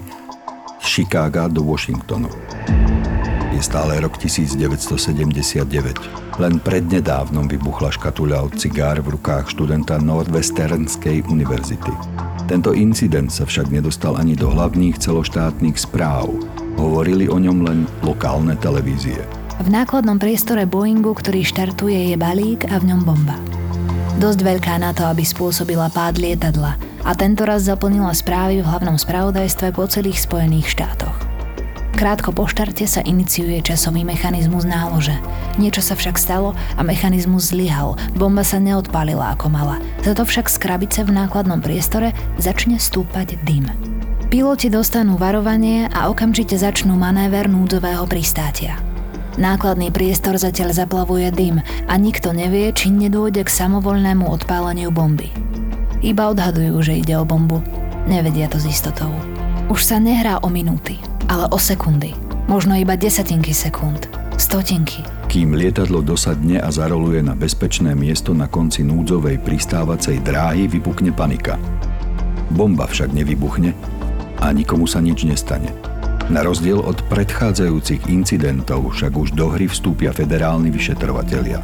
z 0.78 0.86
Chicaga 0.86 1.49
do 1.49 1.65
Washingtonu. 1.65 2.30
Je 3.58 3.62
stále 3.65 3.97
rok 4.06 4.21
1979. 4.21 6.38
Len 6.38 6.62
prednedávnom 6.62 7.49
vybuchla 7.49 7.89
škatuľa 7.97 8.45
od 8.45 8.54
cigár 8.62 9.02
v 9.02 9.17
rukách 9.17 9.49
študenta 9.49 9.97
Northwesternskej 9.97 11.25
univerzity. 11.25 11.89
Tento 12.45 12.69
incident 12.78 13.34
sa 13.34 13.49
však 13.49 13.73
nedostal 13.73 14.13
ani 14.13 14.38
do 14.38 14.54
hlavných 14.54 15.02
celoštátnych 15.02 15.82
správ. 15.82 16.30
Hovorili 16.78 17.25
o 17.25 17.41
ňom 17.41 17.65
len 17.65 17.89
lokálne 18.06 18.54
televízie. 18.62 19.38
V 19.60 19.67
nákladnom 19.67 20.15
priestore 20.15 20.63
Boeingu, 20.63 21.12
ktorý 21.12 21.43
štartuje, 21.43 22.12
je 22.12 22.15
balík 22.15 22.63
a 22.72 22.80
v 22.80 22.95
ňom 22.95 23.04
bomba. 23.04 23.36
Dosť 24.15 24.39
veľká 24.39 24.80
na 24.80 24.95
to, 24.95 25.04
aby 25.04 25.28
spôsobila 25.28 25.91
pád 25.91 26.15
lietadla 26.15 26.80
a 27.04 27.12
tento 27.12 27.43
raz 27.43 27.67
zaplnila 27.67 28.15
správy 28.15 28.63
v 28.63 28.67
hlavnom 28.67 28.95
spravodajstve 28.95 29.76
po 29.76 29.84
celých 29.88 30.24
Spojených 30.24 30.72
štátoch. 30.72 31.15
Krátko 32.00 32.32
po 32.32 32.48
štarte 32.48 32.88
sa 32.88 33.04
iniciuje 33.04 33.60
časový 33.60 34.08
mechanizmus 34.08 34.63
nálože. 34.63 35.19
Niečo 35.60 35.84
sa 35.84 36.00
však 36.00 36.15
stalo 36.15 36.56
a 36.80 36.82
mechanizmus 36.84 37.52
zlyhal. 37.52 38.00
Bomba 38.15 38.48
sa 38.48 38.63
neodpálila 38.63 39.36
ako 39.36 39.52
mala. 39.52 39.84
Za 40.08 40.15
to 40.15 40.24
však 40.24 40.48
z 40.48 40.56
krabice 40.56 41.00
v 41.04 41.12
nákladnom 41.12 41.60
priestore 41.60 42.15
začne 42.39 42.80
stúpať 42.80 43.36
dym. 43.43 43.67
Piloti 44.32 44.72
dostanú 44.72 45.19
varovanie 45.19 45.91
a 45.91 46.08
okamžite 46.08 46.56
začnú 46.56 46.95
manéver 46.95 47.52
núdzového 47.52 48.08
pristátia. 48.08 48.80
Nákladný 49.39 49.88
priestor 49.95 50.36
zatiaľ 50.36 50.75
zaplavuje 50.75 51.32
dym 51.32 51.63
a 51.88 51.93
nikto 51.95 52.36
nevie, 52.36 52.75
či 52.75 52.91
nedôjde 52.91 53.47
k 53.47 53.49
samovolnému 53.49 54.28
odpáleniu 54.28 54.91
bomby. 54.91 55.32
Iba 56.04 56.36
odhadujú, 56.36 56.75
že 56.84 56.99
ide 56.99 57.15
o 57.15 57.23
bombu. 57.23 57.63
Nevedia 58.04 58.52
to 58.52 58.60
s 58.60 58.67
istotou. 58.67 59.08
Už 59.71 59.80
sa 59.80 59.95
nehrá 59.95 60.43
o 60.43 60.52
minúty, 60.52 60.99
ale 61.32 61.47
o 61.56 61.58
sekundy. 61.58 62.12
Možno 62.52 62.75
iba 62.75 62.99
desatinky 62.99 63.56
sekúnd, 63.56 64.12
stotinky. 64.36 65.08
Kým 65.32 65.56
lietadlo 65.56 66.04
dosadne 66.04 66.60
a 66.60 66.67
zaroluje 66.67 67.23
na 67.23 67.32
bezpečné 67.32 67.95
miesto 67.95 68.36
na 68.36 68.52
konci 68.52 68.84
núdzovej 68.84 69.39
pristávacej 69.39 70.19
dráhy, 70.19 70.67
vypukne 70.67 71.15
panika. 71.15 71.56
Bomba 72.52 72.91
však 72.91 73.15
nevybuchne 73.15 73.71
a 74.43 74.52
nikomu 74.52 74.84
sa 74.84 74.99
nič 74.99 75.23
nestane. 75.23 75.71
Na 76.30 76.46
rozdiel 76.46 76.78
od 76.78 77.02
predchádzajúcich 77.10 78.06
incidentov 78.06 78.94
však 78.94 79.18
už 79.18 79.34
do 79.34 79.50
hry 79.50 79.65
vstúpia 79.65 80.13
federálni 80.13 80.70
vyšetrovatelia. 80.70 81.58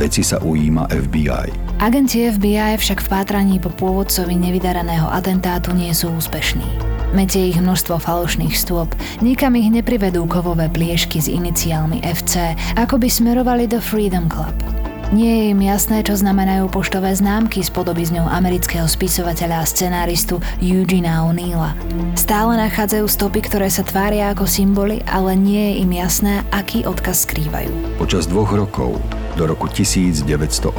Veci 0.00 0.24
sa 0.24 0.40
ujíma 0.40 0.88
FBI. 0.88 1.76
Agenti 1.76 2.24
FBI 2.24 2.80
však 2.80 3.04
v 3.04 3.08
pátraní 3.12 3.60
po 3.60 3.68
pôvodcovi 3.68 4.32
nevydaraného 4.32 5.12
atentátu 5.12 5.76
nie 5.76 5.92
sú 5.92 6.08
úspešní. 6.16 6.64
Medzi 7.12 7.52
ich 7.52 7.60
množstvo 7.60 8.00
falošných 8.00 8.56
stôp, 8.56 8.88
nikam 9.20 9.52
ich 9.60 9.68
neprivedú 9.68 10.24
kovové 10.24 10.72
pliešky 10.72 11.20
s 11.20 11.28
iniciálmi 11.28 12.00
FC, 12.00 12.56
ako 12.80 12.96
by 12.96 13.12
smerovali 13.12 13.68
do 13.68 13.76
Freedom 13.76 14.24
Club. 14.32 14.77
Nie 15.08 15.40
je 15.40 15.44
im 15.56 15.64
jasné, 15.64 16.04
čo 16.04 16.20
znamenajú 16.20 16.68
poštové 16.68 17.16
známky 17.16 17.64
s 17.64 17.72
podobizňou 17.72 18.28
amerického 18.28 18.84
spisovateľa 18.84 19.64
a 19.64 19.68
scenáristu 19.68 20.36
Eugena 20.60 21.24
O'Neilla. 21.24 21.72
Stále 22.12 22.60
nachádzajú 22.60 23.08
stopy, 23.08 23.40
ktoré 23.48 23.72
sa 23.72 23.88
tvária 23.88 24.28
ako 24.36 24.44
symboly, 24.44 25.00
ale 25.08 25.32
nie 25.32 25.72
je 25.72 25.74
im 25.80 25.96
jasné, 25.96 26.44
aký 26.52 26.84
odkaz 26.84 27.24
skrývajú. 27.24 27.96
Počas 27.96 28.28
dvoch 28.28 28.52
rokov, 28.52 29.00
do 29.40 29.48
roku 29.48 29.72
1981, 29.72 30.76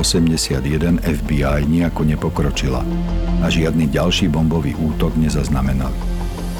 FBI 1.01 1.65
nejako 1.65 2.01
nepokročila 2.05 2.85
a 3.41 3.49
žiadny 3.49 3.89
ďalší 3.89 4.29
bombový 4.29 4.77
útok 4.77 5.17
nezaznamenali 5.17 6.09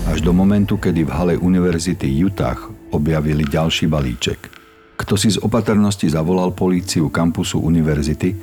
až 0.09 0.25
do 0.25 0.33
momentu, 0.33 0.81
kedy 0.81 1.05
v 1.05 1.13
hale 1.13 1.33
Univerzity 1.37 2.09
Utah 2.25 2.57
objavili 2.89 3.45
ďalší 3.45 3.85
balíček. 3.85 4.58
Kto 4.99 5.15
si 5.15 5.31
z 5.31 5.39
opatrnosti 5.39 6.11
zavolal 6.11 6.51
políciu 6.51 7.07
kampusu 7.07 7.63
univerzity 7.63 8.35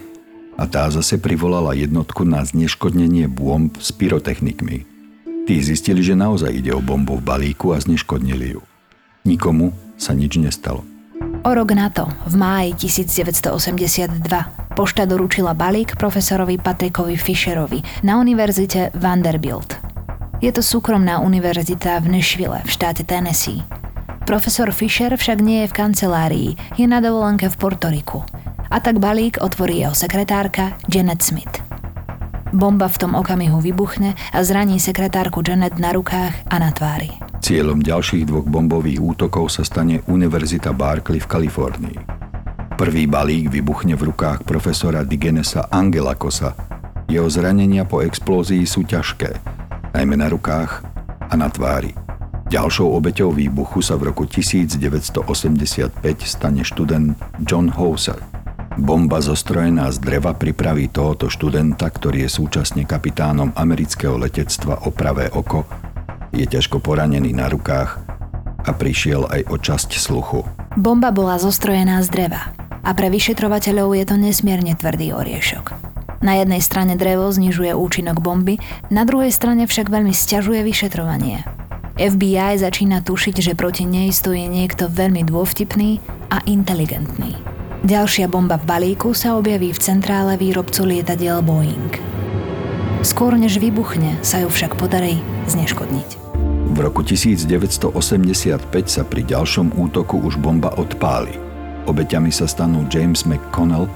a 0.57 0.65
tá 0.65 0.89
zase 0.89 1.21
privolala 1.21 1.77
jednotku 1.77 2.25
na 2.25 2.41
zneškodnenie 2.41 3.29
bomb 3.29 3.77
s 3.77 3.93
pyrotechnikmi. 3.93 4.89
Tí 5.45 5.55
zistili, 5.61 6.01
že 6.01 6.17
naozaj 6.17 6.51
ide 6.51 6.73
o 6.73 6.81
bombu 6.81 7.21
v 7.21 7.27
balíku 7.29 7.77
a 7.77 7.79
zneškodnili 7.79 8.57
ju. 8.57 8.65
Nikomu 9.29 9.77
sa 10.01 10.17
nič 10.17 10.41
nestalo. 10.41 10.83
O 11.47 11.51
rok 11.55 11.71
na 11.77 11.93
to, 11.93 12.09
v 12.27 12.35
máji 12.35 12.71
1982, 12.75 14.19
pošta 14.75 15.07
doručila 15.07 15.55
balík 15.55 15.95
profesorovi 15.95 16.59
Patrickovi 16.59 17.15
Fisherovi 17.15 17.85
na 18.03 18.19
univerzite 18.19 18.91
Vanderbilt. 18.97 19.79
Je 20.43 20.51
to 20.51 20.65
súkromná 20.65 21.21
univerzita 21.23 22.03
v 22.03 22.19
Nashville 22.19 22.59
v 22.65 22.71
štáte 22.73 23.07
Tennessee. 23.07 23.63
Profesor 24.27 24.75
Fisher 24.75 25.15
však 25.15 25.39
nie 25.39 25.63
je 25.63 25.71
v 25.71 25.77
kancelárii, 25.87 26.51
je 26.75 26.83
na 26.91 26.99
dovolenke 26.99 27.47
v 27.47 27.57
Portoriku. 27.63 28.27
A 28.67 28.83
tak 28.83 28.99
balík 28.99 29.39
otvorí 29.39 29.79
jeho 29.87 29.95
sekretárka 29.95 30.75
Janet 30.91 31.23
Smith. 31.23 31.63
Bomba 32.51 32.91
v 32.91 32.99
tom 32.99 33.15
okamihu 33.15 33.63
vybuchne 33.63 34.19
a 34.35 34.39
zraní 34.43 34.83
sekretárku 34.83 35.47
Janet 35.47 35.79
na 35.79 35.95
rukách 35.95 36.35
a 36.51 36.57
na 36.59 36.75
tvári. 36.75 37.15
Cieľom 37.39 37.79
ďalších 37.79 38.27
dvoch 38.27 38.51
bombových 38.51 38.99
útokov 38.99 39.55
sa 39.55 39.63
stane 39.63 40.03
Univerzita 40.11 40.75
Barkley 40.75 41.23
v 41.23 41.31
Kalifornii. 41.31 41.99
Prvý 42.75 43.07
balík 43.07 43.47
vybuchne 43.47 43.95
v 43.95 44.11
rukách 44.11 44.43
profesora 44.43 45.07
Digenesa 45.07 45.71
Angelakosa. 45.71 46.59
Jeho 47.07 47.31
zranenia 47.31 47.87
po 47.87 48.03
explózii 48.03 48.67
sú 48.67 48.83
ťažké, 48.83 49.39
najmä 49.95 50.19
na 50.19 50.27
rukách 50.27 50.83
a 51.31 51.35
na 51.39 51.47
tvári. 51.47 52.06
Ďalšou 52.47 52.95
obeťou 52.95 53.35
výbuchu 53.35 53.83
sa 53.83 53.99
v 53.99 54.15
roku 54.15 54.23
1985 54.23 55.99
stane 56.23 56.63
študent 56.63 57.19
John 57.43 57.67
Houser. 57.75 58.23
Bomba 58.79 59.19
zostrojená 59.19 59.91
z 59.91 59.99
dreva 59.99 60.31
pripraví 60.31 60.87
tohoto 60.87 61.27
študenta, 61.27 61.91
ktorý 61.91 62.23
je 62.23 62.31
súčasne 62.39 62.87
kapitánom 62.87 63.51
amerického 63.59 64.15
letectva 64.15 64.87
o 64.87 64.95
pravé 64.95 65.27
oko, 65.35 65.67
je 66.31 66.47
ťažko 66.47 66.79
poranený 66.79 67.35
na 67.35 67.51
rukách 67.51 67.99
a 68.63 68.71
prišiel 68.71 69.27
aj 69.27 69.43
o 69.51 69.57
časť 69.59 69.99
sluchu. 69.99 70.47
Bomba 70.79 71.11
bola 71.11 71.43
zostrojená 71.43 71.99
z 72.07 72.15
dreva 72.15 72.55
a 72.87 72.95
pre 72.95 73.11
vyšetrovateľov 73.11 73.91
je 73.99 74.05
to 74.07 74.15
nesmierne 74.23 74.79
tvrdý 74.79 75.11
oriešok. 75.19 75.75
Na 76.23 76.39
jednej 76.39 76.63
strane 76.63 76.95
drevo 76.95 77.27
znižuje 77.27 77.75
účinok 77.75 78.23
bomby, 78.23 78.63
na 78.87 79.03
druhej 79.03 79.35
strane 79.35 79.67
však 79.67 79.91
veľmi 79.91 80.15
stiažuje 80.15 80.63
vyšetrovanie. 80.63 81.66
FBI 81.97 82.61
začína 82.61 83.01
tušiť, 83.01 83.41
že 83.41 83.53
proti 83.57 83.89
nej 83.89 84.13
stojí 84.13 84.45
niekto 84.53 84.93
veľmi 84.93 85.25
dôvtipný 85.25 86.05
a 86.29 86.45
inteligentný. 86.45 87.33
Ďalšia 87.89 88.29
bomba 88.29 88.61
v 88.61 88.69
balíku 88.69 89.17
sa 89.17 89.33
objaví 89.41 89.73
v 89.73 89.81
centrále 89.81 90.37
výrobcu 90.37 90.85
lietadiel 90.85 91.41
Boeing. 91.41 91.97
Skôr 93.01 93.33
než 93.41 93.57
vybuchne, 93.57 94.21
sa 94.21 94.45
ju 94.45 94.53
však 94.53 94.77
podarí 94.77 95.25
zneškodniť. 95.49 96.09
V 96.75 96.79
roku 96.85 97.01
1985 97.01 97.89
sa 98.85 99.03
pri 99.09 99.23
ďalšom 99.25 99.81
útoku 99.81 100.21
už 100.21 100.37
bomba 100.37 100.77
odpáli. 100.77 101.33
Obeťami 101.89 102.29
sa 102.29 102.45
stanú 102.45 102.85
James 102.93 103.25
McConnell, 103.25 103.89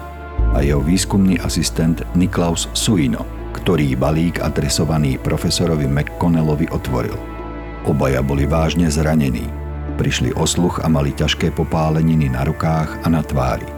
a 0.55 0.67
jeho 0.67 0.83
výskumný 0.83 1.39
asistent 1.47 2.03
Niklaus 2.19 2.67
Suino, 2.75 3.23
ktorý 3.55 3.95
balík 3.95 4.43
adresovaný 4.43 5.21
profesorovi 5.21 5.87
McConnellovi 5.87 6.67
otvoril. 6.75 7.40
Obaja 7.89 8.21
boli 8.21 8.45
vážne 8.45 8.93
zranení. 8.93 9.49
Prišli 9.97 10.33
o 10.37 10.45
sluch 10.45 10.81
a 10.81 10.89
mali 10.89 11.13
ťažké 11.13 11.53
popáleniny 11.53 12.33
na 12.33 12.45
rukách 12.45 13.05
a 13.05 13.09
na 13.09 13.21
tvári. 13.25 13.69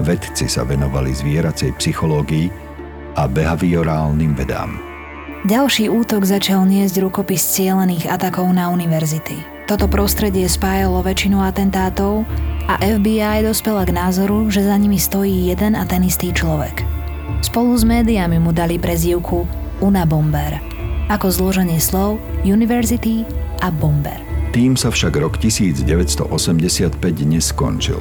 Vedci 0.00 0.48
sa 0.48 0.64
venovali 0.64 1.12
zvieracej 1.12 1.76
psychológii 1.76 2.48
a 3.16 3.28
behaviorálnym 3.28 4.32
vedám. 4.32 4.80
Ďalší 5.44 5.88
útok 5.88 6.28
začal 6.28 6.68
niesť 6.68 7.00
rukopis 7.00 7.40
cielených 7.56 8.08
atakov 8.12 8.48
na 8.52 8.68
univerzity. 8.68 9.40
Toto 9.64 9.88
prostredie 9.88 10.44
spájalo 10.48 11.00
väčšinu 11.00 11.40
atentátov 11.40 12.28
a 12.68 12.76
FBI 12.80 13.44
dospela 13.44 13.88
k 13.88 13.96
názoru, 13.96 14.52
že 14.52 14.64
za 14.64 14.76
nimi 14.76 15.00
stojí 15.00 15.48
jeden 15.48 15.76
a 15.76 15.88
ten 15.88 16.04
istý 16.04 16.32
človek. 16.32 16.84
Spolu 17.40 17.72
s 17.72 17.88
médiami 17.88 18.36
mu 18.36 18.52
dali 18.52 18.76
prezývku 18.76 19.48
Una 19.80 20.04
Bomber, 20.04 20.60
ako 21.10 21.26
zloženie 21.26 21.82
slov 21.82 22.22
University 22.46 23.26
a 23.58 23.74
Bomber. 23.74 24.16
Tým 24.54 24.78
sa 24.78 24.94
však 24.94 25.18
rok 25.18 25.42
1985 25.42 26.30
neskončil. 27.26 27.98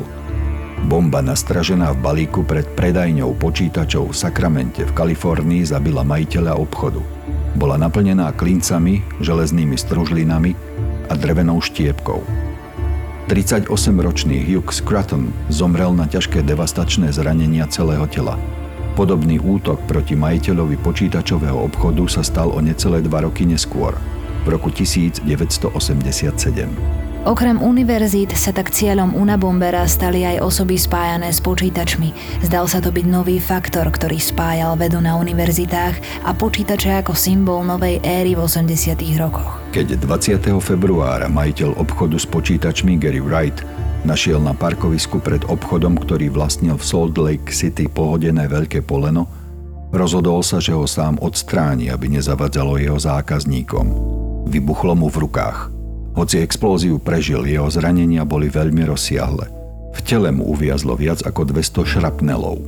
Bomba 0.85 1.19
nastražená 1.19 1.91
v 1.97 1.99
balíku 1.99 2.45
pred 2.45 2.63
predajňou 2.77 3.35
počítačov 3.35 4.13
v 4.13 4.15
Sakramente 4.15 4.87
v 4.87 4.95
Kalifornii 4.95 5.67
zabila 5.67 6.05
majiteľa 6.07 6.55
obchodu. 6.55 7.01
Bola 7.57 7.75
naplnená 7.75 8.31
klincami, 8.37 9.03
železnými 9.19 9.75
stružlinami 9.75 10.55
a 11.11 11.13
drevenou 11.17 11.59
štiepkou. 11.59 12.23
38-ročný 13.29 14.41
Hugh 14.41 14.69
Scruton 14.73 15.29
zomrel 15.53 15.93
na 15.93 16.09
ťažké 16.09 16.41
devastačné 16.41 17.13
zranenia 17.13 17.69
celého 17.69 18.09
tela. 18.09 18.39
Podobný 18.99 19.39
útok 19.39 19.79
proti 19.87 20.11
majiteľovi 20.11 20.75
počítačového 20.83 21.55
obchodu 21.55 22.03
sa 22.11 22.19
stal 22.19 22.51
o 22.51 22.59
necelé 22.59 22.99
dva 22.99 23.23
roky 23.23 23.47
neskôr, 23.47 23.95
v 24.43 24.47
roku 24.51 24.67
1987. 24.75 25.71
Okrem 27.23 27.63
univerzít 27.63 28.35
sa 28.35 28.51
tak 28.51 28.75
cieľom 28.75 29.15
Unabombera 29.15 29.87
stali 29.87 30.27
aj 30.27 30.43
osoby 30.43 30.75
spájané 30.75 31.31
s 31.31 31.39
počítačmi. 31.39 32.11
Zdal 32.43 32.67
sa 32.67 32.83
to 32.83 32.91
byť 32.91 33.07
nový 33.07 33.39
faktor, 33.39 33.87
ktorý 33.87 34.19
spájal 34.19 34.75
vedu 34.75 34.99
na 34.99 35.15
univerzitách 35.15 36.27
a 36.27 36.35
počítače 36.35 36.99
ako 36.99 37.15
symbol 37.15 37.63
novej 37.63 38.03
éry 38.03 38.35
v 38.35 38.43
80. 38.43 38.99
rokoch. 39.15 39.63
Keď 39.71 39.95
20. 39.95 40.43
februára 40.59 41.31
majiteľ 41.31 41.79
obchodu 41.79 42.19
s 42.19 42.27
počítačmi 42.27 42.99
Gary 42.99 43.23
Wright 43.23 43.63
našiel 44.07 44.39
na 44.39 44.55
parkovisku 44.55 45.19
pred 45.23 45.43
obchodom, 45.47 45.99
ktorý 45.99 46.31
vlastnil 46.31 46.75
v 46.75 46.83
Salt 46.83 47.15
Lake 47.19 47.51
City 47.51 47.87
pohodené 47.87 48.47
veľké 48.47 48.83
poleno, 48.83 49.27
rozhodol 49.89 50.45
sa, 50.45 50.61
že 50.61 50.75
ho 50.75 50.85
sám 50.85 51.17
odstráni, 51.19 51.89
aby 51.89 52.11
nezavadzalo 52.13 52.79
jeho 52.79 52.99
zákazníkom. 52.99 53.87
Vybuchlo 54.49 54.93
mu 54.95 55.09
v 55.11 55.27
rukách 55.27 55.79
Hoci 56.19 56.43
explóziu 56.43 56.99
prežil, 56.99 57.47
jeho 57.47 57.71
zranenia 57.71 58.27
boli 58.27 58.51
veľmi 58.51 58.83
rozsiahle. 58.91 59.47
V 59.95 59.99
tele 60.03 60.35
mu 60.35 60.51
uviazlo 60.51 60.99
viac 60.99 61.23
ako 61.23 61.47
200 61.47 61.95
šrapnelov. 61.95 62.59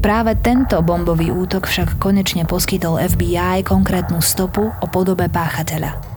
Práve 0.00 0.32
tento 0.40 0.80
bombový 0.80 1.28
útok 1.28 1.68
však 1.68 2.00
konečne 2.00 2.48
poskytol 2.48 3.00
FBI 3.00 3.60
konkrétnu 3.64 4.24
stopu 4.24 4.68
o 4.68 4.86
podobe 4.88 5.28
páchateľa. 5.28 6.13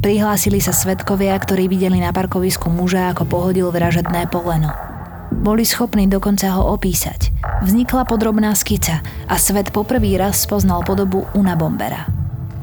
Prihlásili 0.00 0.64
sa 0.64 0.72
svetkovia, 0.72 1.36
ktorí 1.36 1.68
videli 1.68 2.00
na 2.00 2.08
parkovisku 2.08 2.72
muža, 2.72 3.12
ako 3.12 3.28
pohodil 3.28 3.68
vražedné 3.68 4.32
poleno. 4.32 4.72
Boli 5.28 5.68
schopní 5.68 6.08
dokonca 6.08 6.56
ho 6.56 6.72
opísať. 6.72 7.28
Vznikla 7.60 8.08
podrobná 8.08 8.56
skica 8.56 9.04
a 9.28 9.36
svet 9.36 9.76
poprvý 9.76 10.16
raz 10.16 10.48
spoznal 10.48 10.88
podobu 10.88 11.28
Una 11.36 11.52
Bombera. 11.52 12.08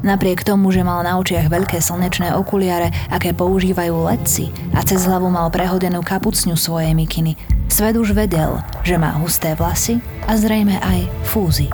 Napriek 0.02 0.42
tomu, 0.42 0.74
že 0.74 0.82
mal 0.82 1.06
na 1.06 1.14
očiach 1.14 1.46
veľké 1.46 1.78
slnečné 1.78 2.34
okuliare, 2.34 2.90
aké 3.06 3.30
používajú 3.30 4.10
letci 4.10 4.50
a 4.74 4.82
cez 4.82 5.06
hlavu 5.06 5.30
mal 5.30 5.46
prehodenú 5.54 6.02
kapucňu 6.02 6.58
svojej 6.58 6.90
mikiny, 6.90 7.38
svet 7.70 7.94
už 7.94 8.18
vedel, 8.18 8.58
že 8.82 8.98
má 8.98 9.14
husté 9.14 9.54
vlasy 9.54 10.02
a 10.26 10.34
zrejme 10.34 10.74
aj 10.82 11.06
fúzy. 11.22 11.70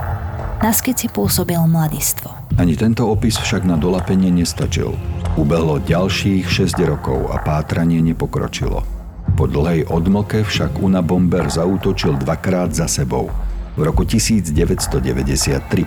Na 0.60 0.76
skici 0.76 1.08
pôsobil 1.08 1.60
mladistvo. 1.64 2.32
Ani 2.60 2.76
tento 2.76 3.08
opis 3.08 3.40
však 3.40 3.64
na 3.64 3.80
dolapenie 3.80 4.28
nestačil. 4.28 4.92
Ubehlo 5.34 5.82
ďalších 5.82 6.46
6 6.46 6.78
rokov 6.86 7.26
a 7.34 7.42
pátranie 7.42 7.98
nepokročilo. 7.98 8.86
Po 9.34 9.50
dlhej 9.50 9.90
odmlke 9.90 10.46
však 10.46 10.78
Una 10.78 11.02
Bomber 11.02 11.50
zautočil 11.50 12.14
dvakrát 12.22 12.70
za 12.70 12.86
sebou. 12.86 13.34
V 13.74 13.80
roku 13.82 14.06
1993 14.06 14.54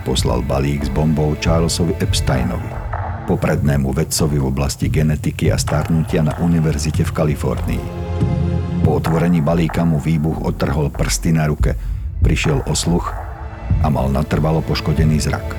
poslal 0.04 0.44
balík 0.44 0.84
s 0.84 0.92
bombou 0.92 1.32
Charlesovi 1.40 1.96
Epsteinovi, 1.96 2.68
poprednému 3.24 3.88
vedcovi 3.88 4.36
v 4.36 4.52
oblasti 4.52 4.92
genetiky 4.92 5.48
a 5.48 5.56
starnutia 5.56 6.20
na 6.28 6.36
univerzite 6.44 7.08
v 7.08 7.14
Kalifornii. 7.16 7.84
Po 8.84 9.00
otvorení 9.00 9.40
balíka 9.40 9.80
mu 9.88 9.96
výbuch 9.96 10.44
odtrhol 10.44 10.92
prsty 10.92 11.32
na 11.32 11.48
ruke, 11.48 11.72
prišiel 12.20 12.68
o 12.68 12.76
sluch 12.76 13.16
a 13.80 13.88
mal 13.88 14.12
natrvalo 14.12 14.60
poškodený 14.60 15.24
zrak. 15.24 15.56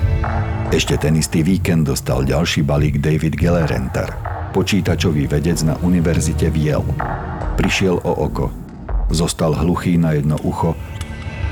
Ešte 0.70 0.94
ten 1.02 1.18
istý 1.18 1.42
víkend 1.42 1.90
dostal 1.90 2.22
ďalší 2.22 2.62
balík 2.62 3.02
David 3.02 3.34
Gellerenter, 3.34 4.14
počítačový 4.54 5.26
vedec 5.26 5.58
na 5.66 5.74
univerzite 5.82 6.46
v 6.46 6.70
Yale 6.70 6.94
prišiel 7.60 8.00
o 8.00 8.12
oko. 8.24 8.48
Zostal 9.12 9.52
hluchý 9.52 10.00
na 10.00 10.16
jedno 10.16 10.40
ucho 10.40 10.72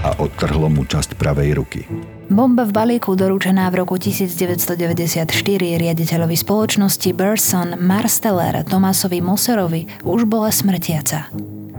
a 0.07 0.15
odtrhlo 0.23 0.73
mu 0.73 0.89
časť 0.89 1.19
pravej 1.19 1.59
ruky. 1.59 1.85
Bomba 2.31 2.63
v 2.63 2.73
balíku 2.73 3.19
doručená 3.19 3.67
v 3.69 3.83
roku 3.83 3.99
1994 3.99 5.27
riaditeľovi 5.59 6.37
spoločnosti 6.39 7.11
Burson 7.13 7.77
Marsteller 7.77 8.63
Tomasovi 8.65 9.19
Moserovi 9.21 10.07
už 10.07 10.25
bola 10.25 10.49
smrtiaca. 10.49 11.29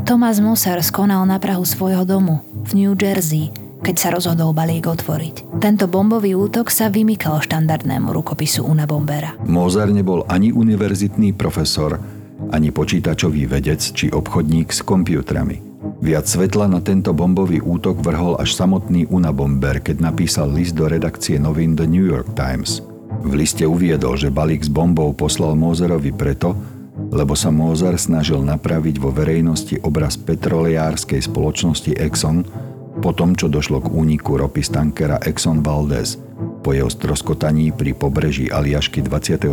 Thomas 0.03 0.37
Moser 0.43 0.77
skonal 0.83 1.23
na 1.23 1.39
Prahu 1.39 1.63
svojho 1.63 2.03
domu 2.03 2.43
v 2.67 2.83
New 2.83 2.93
Jersey, 2.99 3.49
keď 3.79 3.95
sa 3.95 4.09
rozhodol 4.11 4.51
balík 4.51 4.85
otvoriť. 4.87 5.59
Tento 5.63 5.87
bombový 5.87 6.35
útok 6.35 6.67
sa 6.67 6.91
vymykal 6.91 7.39
štandardnému 7.39 8.11
rukopisu 8.11 8.67
Una 8.67 8.83
Bombera. 8.83 9.35
Moser 9.47 9.91
nebol 9.91 10.27
ani 10.27 10.51
univerzitný 10.51 11.35
profesor, 11.35 11.99
ani 12.51 12.71
počítačový 12.71 13.47
vedec 13.47 13.79
či 13.79 14.11
obchodník 14.11 14.71
s 14.71 14.83
kompútrami. 14.83 15.59
Viac 15.99 16.27
svetla 16.27 16.67
na 16.67 16.79
tento 16.83 17.15
bombový 17.15 17.59
útok 17.63 18.03
vrhol 18.03 18.35
až 18.39 18.55
samotný 18.55 19.07
Una 19.11 19.31
Bomber, 19.31 19.79
keď 19.79 20.11
napísal 20.11 20.51
list 20.51 20.75
do 20.75 20.87
redakcie 20.87 21.39
novín 21.39 21.75
The 21.75 21.87
New 21.87 22.03
York 22.03 22.35
Times. 22.35 22.83
V 23.19 23.35
liste 23.35 23.67
uviedol, 23.67 24.15
že 24.15 24.31
balík 24.31 24.63
s 24.63 24.71
bombou 24.71 25.11
poslal 25.11 25.59
Mozerovi 25.59 26.15
preto, 26.15 26.55
lebo 27.11 27.35
sa 27.35 27.51
Mozer 27.51 27.95
snažil 27.95 28.43
napraviť 28.43 28.95
vo 28.99 29.11
verejnosti 29.11 29.79
obraz 29.83 30.19
petroleárskej 30.19 31.27
spoločnosti 31.27 31.95
Exxon 31.95 32.43
po 32.99 33.15
tom, 33.15 33.33
čo 33.33 33.47
došlo 33.47 33.81
k 33.81 33.87
úniku 33.89 34.35
ropy 34.35 34.61
z 34.61 34.69
tankera 34.75 35.17
Exxon 35.23 35.63
Valdez– 35.63 36.15
po 36.59 36.75
jeho 36.75 36.91
stroskotaní 36.91 37.71
pri 37.71 37.95
pobreží 37.95 38.51
Aliašky 38.51 39.01
24. 39.01 39.49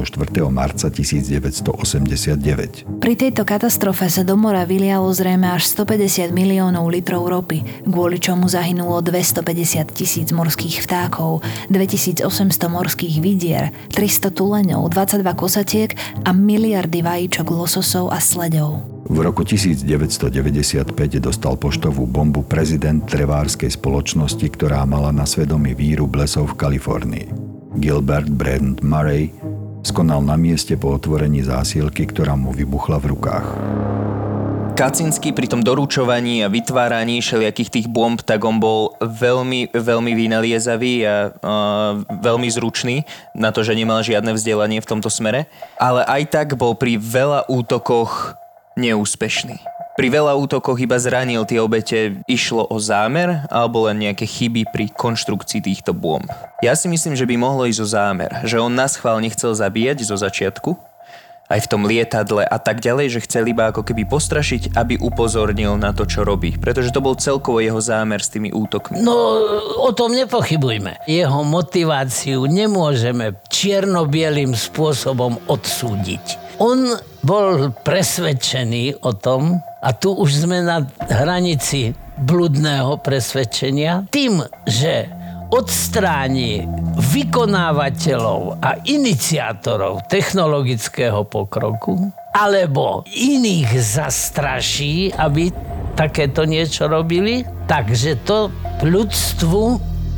marca 0.50 0.90
1989. 0.90 2.84
Pri 2.98 3.14
tejto 3.14 3.46
katastrofe 3.46 4.10
sa 4.10 4.26
do 4.26 4.34
mora 4.34 4.66
vylialo 4.66 5.06
zrejme 5.14 5.46
až 5.48 5.70
150 5.70 6.34
miliónov 6.34 6.90
litrov 6.90 7.26
ropy, 7.30 7.62
kvôli 7.86 8.18
čomu 8.18 8.50
zahynulo 8.50 9.00
250 9.02 9.86
tisíc 9.94 10.28
morských 10.34 10.82
vtákov, 10.82 11.46
2800 11.70 12.26
morských 12.66 13.22
vidier, 13.22 13.70
300 13.94 14.34
tuleňov, 14.34 14.90
22 14.90 15.22
kosatiek 15.38 15.94
a 16.26 16.34
miliardy 16.34 17.02
vajíčok 17.06 17.46
lososov 17.54 18.10
a 18.10 18.18
sledov. 18.18 18.95
V 19.06 19.22
roku 19.22 19.46
1995 19.46 19.86
dostal 21.22 21.54
poštovú 21.54 22.10
bombu 22.10 22.42
prezident 22.42 23.06
trevárskej 23.06 23.78
spoločnosti, 23.78 24.42
ktorá 24.50 24.82
mala 24.82 25.14
na 25.14 25.22
svedomí 25.22 25.78
výrub 25.78 26.10
lesov 26.18 26.50
v 26.50 26.58
Kalifornii. 26.58 27.26
Gilbert 27.78 28.26
Brand 28.26 28.82
Murray 28.82 29.30
skonal 29.86 30.26
na 30.26 30.34
mieste 30.34 30.74
po 30.74 30.98
otvorení 30.98 31.46
zásielky, 31.46 32.10
ktorá 32.10 32.34
mu 32.34 32.50
vybuchla 32.50 32.98
v 32.98 33.14
rukách. 33.14 33.46
Kacinsky 34.76 35.32
pri 35.32 35.48
tom 35.48 35.62
doručovaní 35.62 36.44
a 36.44 36.52
vytváraní 36.52 37.22
všelijakých 37.22 37.72
tých 37.72 37.86
bomb, 37.88 38.20
tak 38.20 38.44
on 38.44 38.60
bol 38.60 38.92
veľmi, 39.00 39.72
veľmi 39.72 40.12
vynaliezavý 40.12 40.94
a 41.06 41.32
uh, 41.32 42.04
veľmi 42.20 42.50
zručný 42.52 43.06
na 43.32 43.54
to, 43.54 43.64
že 43.64 43.72
nemal 43.72 44.04
žiadne 44.04 44.36
vzdelanie 44.36 44.84
v 44.84 44.90
tomto 44.90 45.08
smere. 45.08 45.48
Ale 45.80 46.04
aj 46.04 46.22
tak 46.28 46.48
bol 46.60 46.76
pri 46.76 47.00
veľa 47.00 47.48
útokoch 47.48 48.36
neúspešný. 48.76 49.58
Pri 49.96 50.12
veľa 50.12 50.36
útokoch 50.36 50.76
iba 50.76 51.00
zranil 51.00 51.48
tie 51.48 51.56
obete, 51.56 52.20
išlo 52.28 52.68
o 52.68 52.76
zámer 52.76 53.48
alebo 53.48 53.88
len 53.88 54.04
nejaké 54.04 54.28
chyby 54.28 54.68
pri 54.68 54.92
konštrukcii 54.92 55.64
týchto 55.64 55.96
bomb. 55.96 56.28
Ja 56.60 56.76
si 56.76 56.84
myslím, 56.92 57.16
že 57.16 57.24
by 57.24 57.40
mohlo 57.40 57.64
ísť 57.64 57.80
o 57.80 57.88
zámer, 57.88 58.30
že 58.44 58.60
on 58.60 58.76
nás 58.76 59.00
chvál 59.00 59.24
nechcel 59.24 59.56
zabíjať 59.56 60.04
zo 60.04 60.20
začiatku, 60.20 60.76
aj 61.46 61.60
v 61.62 61.70
tom 61.70 61.86
lietadle 61.86 62.42
a 62.42 62.58
tak 62.58 62.82
ďalej, 62.82 63.16
že 63.16 63.24
chcel 63.24 63.46
iba 63.46 63.70
ako 63.70 63.86
keby 63.86 64.04
postrašiť, 64.04 64.74
aby 64.74 64.98
upozornil 64.98 65.78
na 65.78 65.94
to, 65.94 66.04
čo 66.04 66.26
robí. 66.26 66.58
Pretože 66.58 66.90
to 66.90 67.00
bol 67.00 67.14
celkovo 67.14 67.62
jeho 67.62 67.78
zámer 67.78 68.18
s 68.18 68.28
tými 68.28 68.50
útokmi. 68.50 68.98
No, 69.00 69.14
o 69.80 69.90
tom 69.94 70.12
nepochybujme. 70.12 71.06
Jeho 71.06 71.40
motiváciu 71.46 72.44
nemôžeme 72.50 73.38
čierno-bielým 73.46 74.52
spôsobom 74.58 75.38
odsúdiť. 75.46 76.45
On 76.56 76.88
bol 77.20 77.68
presvedčený 77.84 79.04
o 79.04 79.12
tom, 79.12 79.60
a 79.60 79.92
tu 79.92 80.16
už 80.16 80.48
sme 80.48 80.64
na 80.64 80.88
hranici 81.04 81.92
bludného 82.16 82.96
presvedčenia, 83.04 84.08
tým, 84.08 84.40
že 84.64 85.04
odstráni 85.52 86.64
vykonávateľov 87.12 88.64
a 88.64 88.80
iniciátorov 88.88 90.08
technologického 90.08 91.28
pokroku, 91.28 92.08
alebo 92.32 93.04
iných 93.12 93.76
zastraší, 93.76 95.12
aby 95.12 95.52
takéto 95.92 96.48
niečo 96.48 96.88
robili, 96.88 97.44
takže 97.68 98.16
to 98.24 98.48
ľudstvu 98.80 99.64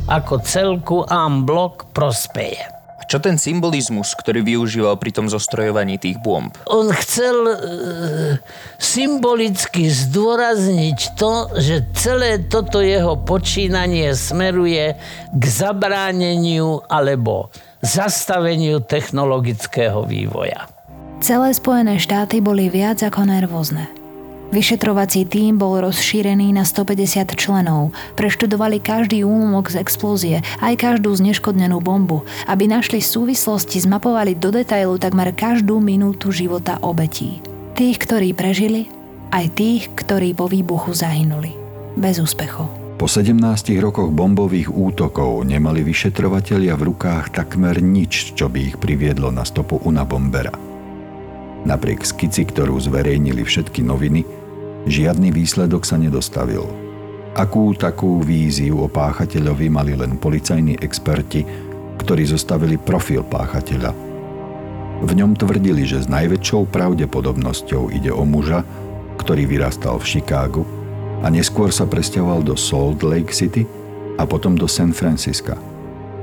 ako 0.07 0.33
celku 0.41 1.03
blok 1.43 1.91
prospeje. 1.91 2.78
Čo 3.09 3.17
ten 3.17 3.41
symbolizmus, 3.41 4.13
ktorý 4.13 4.45
využíval 4.45 5.01
pri 5.01 5.09
tom 5.09 5.25
zostrojovaní 5.25 5.97
tých 5.97 6.21
bomb? 6.21 6.53
On 6.69 6.93
chcel 6.93 7.37
e, 7.41 7.55
symbolicky 8.77 9.89
zdôrazniť 9.89 11.17
to, 11.17 11.49
že 11.57 11.89
celé 11.97 12.45
toto 12.45 12.85
jeho 12.85 13.17
počínanie 13.17 14.13
smeruje 14.13 14.93
k 15.33 15.43
zabráneniu 15.49 16.85
alebo 16.85 17.49
zastaveniu 17.81 18.77
technologického 18.85 20.05
vývoja. 20.05 20.69
Celé 21.25 21.49
Spojené 21.57 21.97
štáty 21.97 22.45
boli 22.45 22.69
viac 22.69 23.01
ako 23.01 23.25
nervózne. 23.25 23.98
Vyšetrovací 24.49 25.29
tím 25.29 25.61
bol 25.61 25.77
rozšírený 25.77 26.57
na 26.57 26.65
150 26.65 27.37
členov. 27.37 27.93
Preštudovali 28.17 28.81
každý 28.81 29.21
úmok 29.21 29.69
z 29.69 29.77
explózie, 29.77 30.41
aj 30.65 30.73
každú 30.73 31.13
zneškodnenú 31.13 31.77
bombu, 31.77 32.25
aby 32.49 32.65
našli 32.65 32.97
súvislosti, 32.97 33.77
zmapovali 33.77 34.33
do 34.33 34.49
detailu 34.49 34.97
takmer 34.97 35.37
každú 35.37 35.77
minútu 35.77 36.33
života 36.33 36.81
obetí. 36.81 37.45
Tých, 37.77 38.01
ktorí 38.01 38.33
prežili, 38.33 38.89
aj 39.29 39.53
tých, 39.53 39.93
ktorí 39.93 40.33
po 40.33 40.49
výbuchu 40.49 40.97
zahynuli. 40.97 41.53
Bez 41.93 42.17
úspechov. 42.17 42.97
Po 42.97 43.05
17 43.05 43.37
rokoch 43.79 44.09
bombových 44.09 44.73
útokov 44.73 45.45
nemali 45.45 45.85
vyšetrovatelia 45.85 46.73
v 46.73 46.89
rukách 46.89 47.37
takmer 47.37 47.79
nič, 47.79 48.33
čo 48.33 48.49
by 48.49 48.73
ich 48.73 48.75
priviedlo 48.81 49.29
na 49.29 49.45
stopu 49.45 49.77
Una 49.85 50.03
Bombera. 50.03 50.68
Napriek 51.67 52.07
skici, 52.07 52.47
ktorú 52.47 52.79
zverejnili 52.79 53.43
všetky 53.43 53.83
noviny, 53.83 54.23
Žiadny 54.87 55.35
výsledok 55.35 55.83
sa 55.83 55.99
nedostavil. 55.99 56.63
Akú 57.35 57.75
takú 57.75 58.23
víziu 58.23 58.79
o 58.79 58.87
páchateľovi 58.87 59.67
mali 59.67 59.93
len 59.93 60.15
policajní 60.15 60.79
experti, 60.79 61.43
ktorí 61.99 62.23
zostavili 62.23 62.79
profil 62.79 63.21
páchateľa. 63.27 63.91
V 65.03 65.11
ňom 65.15 65.35
tvrdili, 65.35 65.83
že 65.83 66.03
s 66.03 66.07
najväčšou 66.11 66.71
pravdepodobnosťou 66.71 67.91
ide 67.91 68.11
o 68.11 68.23
muža, 68.23 68.63
ktorý 69.19 69.47
vyrastal 69.47 69.99
v 69.99 70.07
Chicagu 70.07 70.63
a 71.19 71.27
neskôr 71.27 71.71
sa 71.75 71.83
presťahoval 71.83 72.43
do 72.43 72.55
Salt 72.55 73.03
Lake 73.03 73.35
City 73.35 73.67
a 74.15 74.23
potom 74.23 74.55
do 74.55 74.67
San 74.67 74.95
Francisca. 74.95 75.59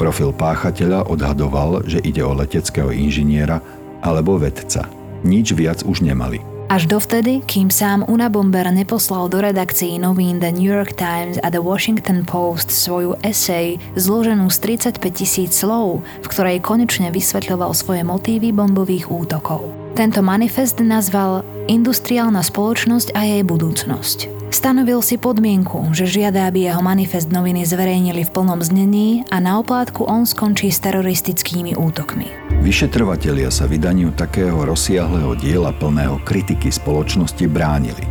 Profil 0.00 0.32
páchateľa 0.32 1.08
odhadoval, 1.08 1.84
že 1.88 2.00
ide 2.04 2.24
o 2.24 2.36
leteckého 2.36 2.92
inžiniera 2.92 3.60
alebo 4.04 4.36
vedca. 4.36 5.05
Nič 5.26 5.50
viac 5.58 5.82
už 5.82 6.06
nemali. 6.06 6.38
Až 6.66 6.90
dovtedy, 6.90 7.46
kým 7.46 7.70
sám 7.70 8.02
Una 8.10 8.26
Bomber 8.26 8.66
neposlal 8.74 9.30
do 9.30 9.38
redakcií 9.38 10.02
novín 10.02 10.42
The 10.42 10.50
New 10.50 10.66
York 10.66 10.98
Times 10.98 11.38
a 11.42 11.50
The 11.50 11.62
Washington 11.62 12.26
Post 12.26 12.74
svoju 12.74 13.14
esej 13.22 13.78
zloženú 13.94 14.50
z 14.50 14.78
35 14.82 14.98
tisíc 15.14 15.54
slov, 15.54 16.02
v 16.02 16.26
ktorej 16.26 16.58
konečne 16.62 17.14
vysvetľoval 17.14 17.70
svoje 17.70 18.02
motívy 18.02 18.50
bombových 18.50 19.10
útokov. 19.10 19.85
Tento 19.96 20.20
manifest 20.20 20.76
nazval 20.84 21.40
Industriálna 21.72 22.44
spoločnosť 22.44 23.16
a 23.16 23.24
jej 23.24 23.40
budúcnosť. 23.40 24.52
Stanovil 24.52 25.00
si 25.00 25.16
podmienku, 25.16 25.96
že 25.96 26.04
žiada, 26.04 26.44
aby 26.52 26.68
jeho 26.68 26.84
manifest 26.84 27.32
noviny 27.32 27.64
zverejnili 27.64 28.28
v 28.28 28.30
plnom 28.30 28.60
znení 28.60 29.24
a 29.32 29.40
na 29.40 29.56
oplátku 29.56 30.04
on 30.04 30.28
skončí 30.28 30.68
s 30.68 30.84
teroristickými 30.84 31.80
útokmi. 31.80 32.28
Vyšetrovatelia 32.60 33.48
sa 33.48 33.64
vydaniu 33.64 34.12
takého 34.12 34.68
rozsiahleho 34.68 35.32
diela 35.40 35.72
plného 35.72 36.20
kritiky 36.28 36.68
spoločnosti 36.68 37.48
bránili. 37.48 38.04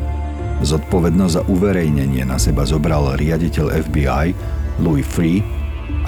Zodpovednosť 0.65 1.33
za 1.37 1.43
uverejnenie 1.45 2.25
na 2.25 2.41
seba 2.41 2.65
zobral 2.65 3.13
riaditeľ 3.13 3.85
FBI 3.85 4.25
Louis 4.81 5.05
Free 5.05 5.45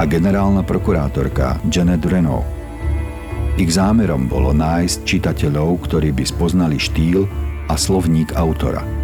a 0.02 0.10
generálna 0.10 0.66
prokurátorka 0.66 1.62
Janet 1.70 2.02
Renault. 2.02 2.57
Ich 3.58 3.74
zámerom 3.74 4.30
bolo 4.30 4.54
nájsť 4.54 4.98
čitateľov, 5.04 5.82
ktorí 5.90 6.14
by 6.14 6.24
spoznali 6.24 6.78
štýl 6.78 7.26
a 7.68 7.74
slovník 7.74 8.38
autora– 8.38 8.86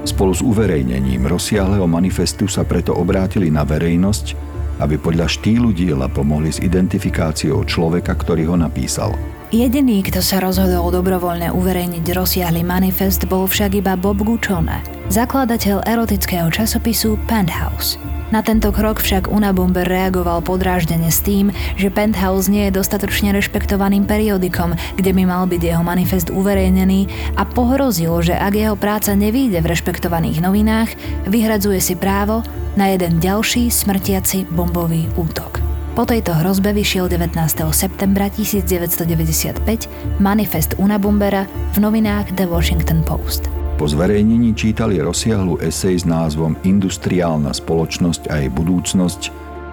Spolu 0.00 0.32
s 0.32 0.40
uverejnením 0.40 1.28
rozsiahleho 1.28 1.84
manifestu 1.84 2.48
sa 2.48 2.64
preto 2.64 2.96
obrátili 2.96 3.52
na 3.52 3.68
verejnosť, 3.68 4.32
aby 4.80 4.96
podľa 4.96 5.28
štýlu 5.28 5.76
diela 5.76 6.08
pomohli 6.08 6.48
s 6.48 6.56
identifikáciou 6.56 7.60
človeka, 7.68 8.16
ktorý 8.16 8.48
ho 8.48 8.56
napísal. 8.56 9.12
Jediný, 9.50 10.06
kto 10.06 10.22
sa 10.22 10.38
rozhodol 10.38 10.94
dobrovoľne 10.94 11.50
uverejniť 11.50 12.14
rozsiahly 12.14 12.62
manifest, 12.62 13.26
bol 13.26 13.50
však 13.50 13.82
iba 13.82 13.98
Bob 13.98 14.22
Guccione, 14.22 14.78
zakladateľ 15.10 15.90
erotického 15.90 16.46
časopisu 16.54 17.18
Penthouse. 17.26 17.98
Na 18.30 18.46
tento 18.46 18.70
krok 18.70 19.02
však 19.02 19.26
Unabomber 19.26 19.82
reagoval 19.82 20.38
podráždene 20.46 21.10
s 21.10 21.18
tým, 21.26 21.50
že 21.74 21.90
Penthouse 21.90 22.46
nie 22.46 22.70
je 22.70 22.78
dostatočne 22.78 23.34
rešpektovaným 23.34 24.06
periodikom, 24.06 24.78
kde 24.94 25.10
by 25.10 25.26
mal 25.26 25.50
byť 25.50 25.62
jeho 25.66 25.82
manifest 25.82 26.30
uverejnený 26.30 27.10
a 27.34 27.42
pohrozil, 27.42 28.22
že 28.22 28.38
ak 28.38 28.54
jeho 28.54 28.78
práca 28.78 29.18
nevíde 29.18 29.58
v 29.58 29.74
rešpektovaných 29.74 30.46
novinách, 30.46 30.94
vyhradzuje 31.26 31.82
si 31.82 31.98
právo 31.98 32.46
na 32.78 32.94
jeden 32.94 33.18
ďalší 33.18 33.66
smrtiaci 33.66 34.46
bombový 34.46 35.10
útok. 35.18 35.59
Po 35.90 36.06
tejto 36.06 36.30
hrozbe 36.38 36.70
vyšiel 36.70 37.10
19. 37.10 37.34
septembra 37.74 38.30
1995 38.30 40.22
manifest 40.22 40.78
Unabombera 40.78 41.50
v 41.74 41.76
novinách 41.82 42.30
The 42.38 42.46
Washington 42.46 43.02
Post. 43.02 43.50
Po 43.74 43.90
zverejnení 43.90 44.54
čítali 44.54 45.02
rozsiahlu 45.02 45.58
esej 45.58 45.98
s 45.98 46.06
názvom 46.06 46.54
Industriálna 46.62 47.50
spoločnosť 47.50 48.30
a 48.30 48.38
jej 48.38 48.50
budúcnosť 48.54 49.20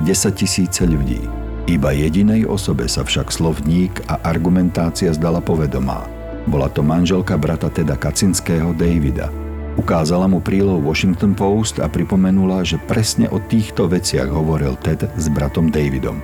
10 0.10 0.42
tisíce 0.42 0.90
ľudí. 0.90 1.22
Iba 1.70 1.94
jedinej 1.94 2.50
osobe 2.50 2.90
sa 2.90 3.06
však 3.06 3.30
slovník 3.30 4.02
a 4.10 4.18
argumentácia 4.26 5.14
zdala 5.14 5.38
povedomá. 5.38 6.10
Bola 6.50 6.66
to 6.66 6.82
manželka 6.82 7.38
brata 7.38 7.70
Teda 7.70 7.94
Kacinského 7.94 8.74
Davida. 8.74 9.30
Ukázala 9.78 10.26
mu 10.26 10.42
prílohu 10.42 10.82
Washington 10.82 11.38
Post 11.38 11.78
a 11.78 11.86
pripomenula, 11.86 12.66
že 12.66 12.82
presne 12.90 13.30
o 13.30 13.38
týchto 13.38 13.86
veciach 13.86 14.26
hovoril 14.26 14.74
Ted 14.82 15.06
s 15.06 15.26
bratom 15.30 15.70
Davidom. 15.70 16.18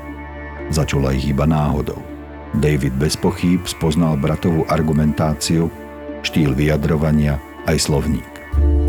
Začula 0.74 1.14
ich 1.14 1.30
iba 1.30 1.46
náhodou. 1.46 2.02
David 2.58 2.98
bez 2.98 3.14
pochýb 3.14 3.66
spoznal 3.70 4.18
bratovú 4.18 4.66
argumentáciu, 4.70 5.70
štýl 6.26 6.58
vyjadrovania 6.58 7.38
aj 7.70 7.78
slovník. 7.90 8.34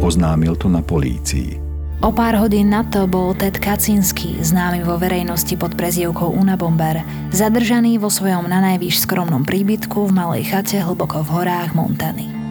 Oznámil 0.00 0.56
to 0.56 0.72
na 0.72 0.80
polícii. 0.80 1.60
O 2.04 2.12
pár 2.12 2.36
hodín 2.36 2.68
na 2.68 2.84
to 2.84 3.08
bol 3.08 3.32
Ted 3.32 3.56
Kacinský, 3.56 4.36
známy 4.44 4.84
vo 4.84 5.00
verejnosti 5.00 5.56
pod 5.56 5.72
prezývkou 5.72 6.36
Unabomber, 6.36 7.00
zadržaný 7.32 7.96
vo 7.96 8.12
svojom 8.12 8.44
nanajvýš 8.44 9.08
skromnom 9.08 9.44
príbytku 9.44 10.08
v 10.08 10.12
malej 10.12 10.52
chate 10.52 10.84
hlboko 10.84 11.24
v 11.24 11.32
horách 11.32 11.72
Montany. 11.72 12.43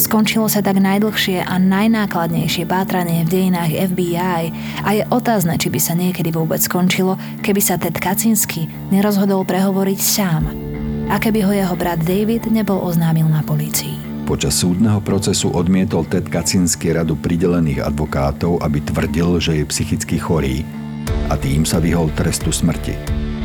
Skončilo 0.00 0.48
sa 0.48 0.64
tak 0.64 0.80
najdlhšie 0.80 1.44
a 1.44 1.60
najnákladnejšie 1.60 2.64
pátranie 2.64 3.20
v 3.28 3.36
dejinách 3.36 3.92
FBI 3.92 4.48
a 4.80 4.96
je 4.96 5.04
otázne, 5.12 5.60
či 5.60 5.68
by 5.68 5.76
sa 5.76 5.92
niekedy 5.92 6.32
vôbec 6.32 6.56
skončilo, 6.56 7.20
keby 7.44 7.60
sa 7.60 7.76
Ted 7.76 8.00
Kacinský 8.00 8.64
nerozhodol 8.88 9.44
prehovoriť 9.44 10.00
sám 10.00 10.48
a 11.12 11.20
keby 11.20 11.44
ho 11.44 11.52
jeho 11.52 11.74
brat 11.76 12.00
David 12.00 12.48
nebol 12.48 12.80
oznámil 12.80 13.28
na 13.28 13.44
polícii. 13.44 14.24
Počas 14.24 14.56
súdneho 14.56 15.04
procesu 15.04 15.52
odmietol 15.52 16.08
Ted 16.08 16.32
Kacinský 16.32 16.96
radu 16.96 17.20
pridelených 17.20 17.84
advokátov, 17.84 18.64
aby 18.64 18.80
tvrdil, 18.80 19.36
že 19.36 19.52
je 19.60 19.64
psychicky 19.68 20.16
chorý 20.16 20.64
a 21.28 21.36
tým 21.36 21.68
sa 21.68 21.76
vyhol 21.76 22.08
trestu 22.16 22.48
smrti. 22.48 22.96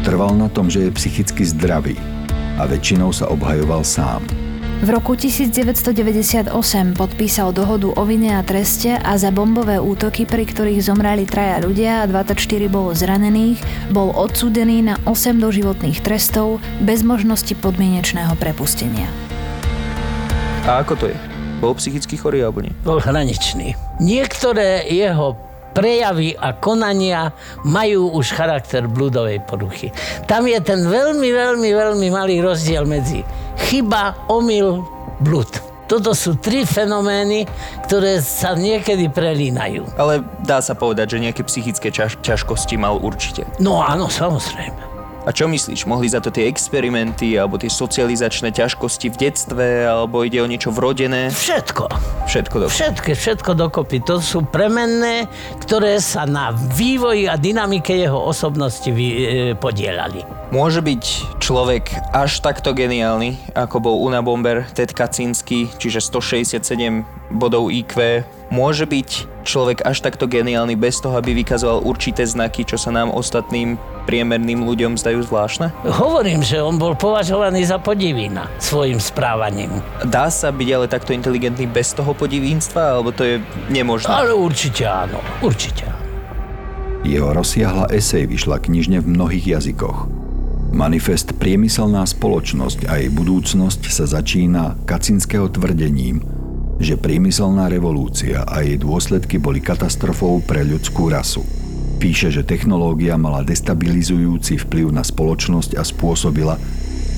Trval 0.07 0.39
na 0.39 0.47
tom, 0.47 0.71
že 0.71 0.87
je 0.87 0.95
psychicky 0.95 1.43
zdravý 1.43 1.99
a 2.55 2.63
väčšinou 2.63 3.11
sa 3.11 3.27
obhajoval 3.27 3.83
sám. 3.83 4.44
V 4.75 4.91
roku 4.91 5.15
1998 5.15 6.51
podpísal 6.99 7.55
dohodu 7.55 7.95
o 7.95 8.03
vine 8.03 8.35
a 8.35 8.43
treste 8.43 8.99
a 8.99 9.15
za 9.15 9.31
bombové 9.31 9.79
útoky, 9.79 10.27
pri 10.27 10.43
ktorých 10.43 10.83
zomrali 10.83 11.23
traja 11.23 11.63
ľudia 11.63 12.03
a 12.03 12.09
24 12.11 12.35
bolo 12.67 12.91
zranených, 12.91 13.63
bol 13.95 14.11
odsúdený 14.11 14.83
na 14.83 14.99
8 15.07 15.39
doživotných 15.39 16.03
trestov 16.03 16.59
bez 16.83 17.07
možnosti 17.07 17.55
podmienečného 17.55 18.35
prepustenia. 18.35 19.07
A 20.67 20.83
ako 20.83 20.99
to 20.99 21.05
je? 21.07 21.17
Bol 21.63 21.71
psychicky 21.79 22.19
chorý 22.19 22.43
alebo 22.43 22.59
nie? 22.59 22.75
Bol 22.83 22.99
hraničný. 22.99 23.79
Niektoré 24.03 24.91
jeho 24.91 25.39
prejavy 25.75 26.31
a 26.39 26.55
konania 26.55 27.35
majú 27.67 28.15
už 28.15 28.31
charakter 28.31 28.87
bludovej 28.87 29.43
poruchy. 29.43 29.91
Tam 30.25 30.47
je 30.47 30.57
ten 30.63 30.87
veľmi, 30.87 31.29
veľmi, 31.29 31.69
veľmi 31.75 32.07
malý 32.09 32.39
rozdiel 32.39 32.87
medzi 32.87 33.27
chyba, 33.67 34.15
omyl, 34.31 34.83
blud. 35.19 35.47
Toto 35.85 36.17
sú 36.17 36.33
tri 36.41 36.65
fenomény, 36.65 37.45
ktoré 37.85 38.17
sa 38.17 38.57
niekedy 38.57 39.05
prelínajú. 39.05 39.85
Ale 40.01 40.25
dá 40.41 40.57
sa 40.57 40.73
povedať, 40.73 41.13
že 41.13 41.29
nejaké 41.29 41.45
psychické 41.45 41.93
ťaž- 41.93 42.17
ťažkosti 42.25 42.73
mal 42.73 42.97
určite. 42.97 43.45
No 43.61 43.85
áno, 43.85 44.09
samozrejme. 44.09 44.94
A 45.25 45.33
čo 45.33 45.49
myslíš, 45.49 45.89
mohli 45.89 46.05
za 46.05 46.21
to 46.21 46.29
tie 46.29 46.45
experimenty 46.45 47.33
alebo 47.33 47.57
tie 47.57 47.65
socializačné 47.65 48.53
ťažkosti 48.53 49.09
v 49.09 49.15
detstve 49.25 49.65
alebo 49.89 50.21
ide 50.21 50.37
o 50.37 50.45
niečo 50.45 50.69
vrodené? 50.69 51.33
Všetko. 51.33 51.89
Všetko 52.29 52.55
dokopy. 52.61 52.77
Všetko, 52.77 53.09
všetko 53.17 53.51
dokopy. 53.57 53.97
To 54.05 54.21
sú 54.21 54.45
premenné, 54.45 55.25
ktoré 55.65 55.97
sa 55.97 56.29
na 56.29 56.53
vývoji 56.53 57.25
a 57.25 57.41
dynamike 57.41 57.97
jeho 57.97 58.21
osobnosti 58.21 58.85
vy, 58.85 59.07
e, 59.09 59.17
podielali. 59.57 60.21
Môže 60.53 60.85
byť 60.85 61.03
človek 61.41 62.13
až 62.13 62.45
takto 62.45 62.77
geniálny, 62.77 63.57
ako 63.57 63.81
bol 63.81 63.95
Una 64.05 64.21
Bomber, 64.21 64.69
Ted 64.77 64.93
Kaczynski, 64.93 65.73
čiže 65.81 66.05
167 66.05 67.01
bodov 67.31 67.73
IQ. 67.73 68.23
Môže 68.53 68.85
byť 68.85 69.41
človek 69.45 69.85
až 69.85 70.01
takto 70.01 70.25
geniálny 70.25 70.77
bez 70.77 71.01
toho, 71.01 71.17
aby 71.17 71.37
vykazoval 71.37 71.85
určité 71.85 72.25
znaky, 72.25 72.65
čo 72.65 72.77
sa 72.77 72.93
nám 72.93 73.13
ostatným 73.13 73.77
priemerným 74.05 74.65
ľuďom 74.65 74.97
zdajú 74.97 75.25
zvláštne? 75.25 75.73
Hovorím, 75.85 76.45
že 76.45 76.61
on 76.61 76.77
bol 76.77 76.93
považovaný 76.93 77.65
za 77.65 77.81
podivína 77.81 78.49
svojim 78.61 79.01
správaním. 79.01 79.81
Dá 80.05 80.29
sa 80.29 80.53
byť 80.53 80.69
ale 80.73 80.85
takto 80.89 81.13
inteligentný 81.13 81.65
bez 81.65 81.93
toho 81.93 82.13
podivínstva, 82.13 82.97
alebo 82.97 83.09
to 83.13 83.25
je 83.25 83.35
nemožné? 83.69 84.09
Ale 84.09 84.33
určite 84.33 84.85
áno, 84.85 85.21
určite 85.41 85.89
áno. 85.89 86.01
Jeho 87.05 87.37
rozsiahla 87.37 87.93
esej 87.93 88.25
vyšla 88.25 88.57
knižne 88.65 88.97
v 88.97 89.13
mnohých 89.13 89.45
jazykoch. 89.57 90.09
Manifest 90.73 91.37
Priemyselná 91.37 92.03
spoločnosť 92.03 92.89
a 92.89 92.99
jej 92.99 93.07
budúcnosť 93.13 93.81
sa 93.87 94.09
začína 94.09 94.75
kacinského 94.83 95.47
tvrdením, 95.47 96.19
že 96.79 96.99
priemyselná 96.99 97.71
revolúcia 97.71 98.43
a 98.43 98.63
jej 98.63 98.75
dôsledky 98.75 99.39
boli 99.39 99.63
katastrofou 99.63 100.43
pre 100.43 100.63
ľudskú 100.67 101.07
rasu. 101.07 101.43
Píše, 101.95 102.29
že 102.31 102.43
technológia 102.43 103.15
mala 103.15 103.41
destabilizujúci 103.47 104.59
vplyv 104.67 104.91
na 104.91 105.03
spoločnosť 105.03 105.79
a 105.79 105.83
spôsobila, 105.87 106.59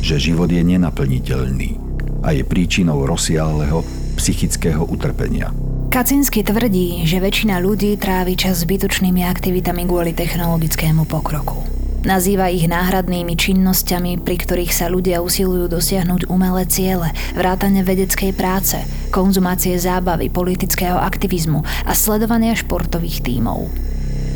že 0.06 0.22
život 0.22 0.48
je 0.54 0.62
nenaplniteľný 0.62 1.82
a 2.22 2.34
je 2.38 2.46
príčinou 2.46 3.06
rozsiahleho 3.10 3.82
psychického 4.18 4.86
utrpenia. 4.86 5.50
Kacinsky 5.88 6.44
tvrdí, 6.46 7.08
že 7.08 7.18
väčšina 7.18 7.58
ľudí 7.64 7.98
trávi 7.98 8.38
čas 8.38 8.62
zbytočnými 8.62 9.26
aktivitami 9.26 9.88
kvôli 9.88 10.14
technologickému 10.14 11.08
pokroku. 11.10 11.77
Nazýva 12.08 12.48
ich 12.48 12.72
náhradnými 12.72 13.36
činnosťami, 13.36 14.24
pri 14.24 14.40
ktorých 14.40 14.72
sa 14.72 14.88
ľudia 14.88 15.20
usilujú 15.20 15.68
dosiahnuť 15.68 16.32
umelé 16.32 16.64
ciele, 16.72 17.12
vrátane 17.36 17.84
vedeckej 17.84 18.32
práce, 18.32 18.80
konzumácie 19.12 19.76
zábavy, 19.76 20.32
politického 20.32 20.96
aktivizmu 20.96 21.68
a 21.84 21.92
sledovania 21.92 22.56
športových 22.56 23.28
tímov. 23.28 23.68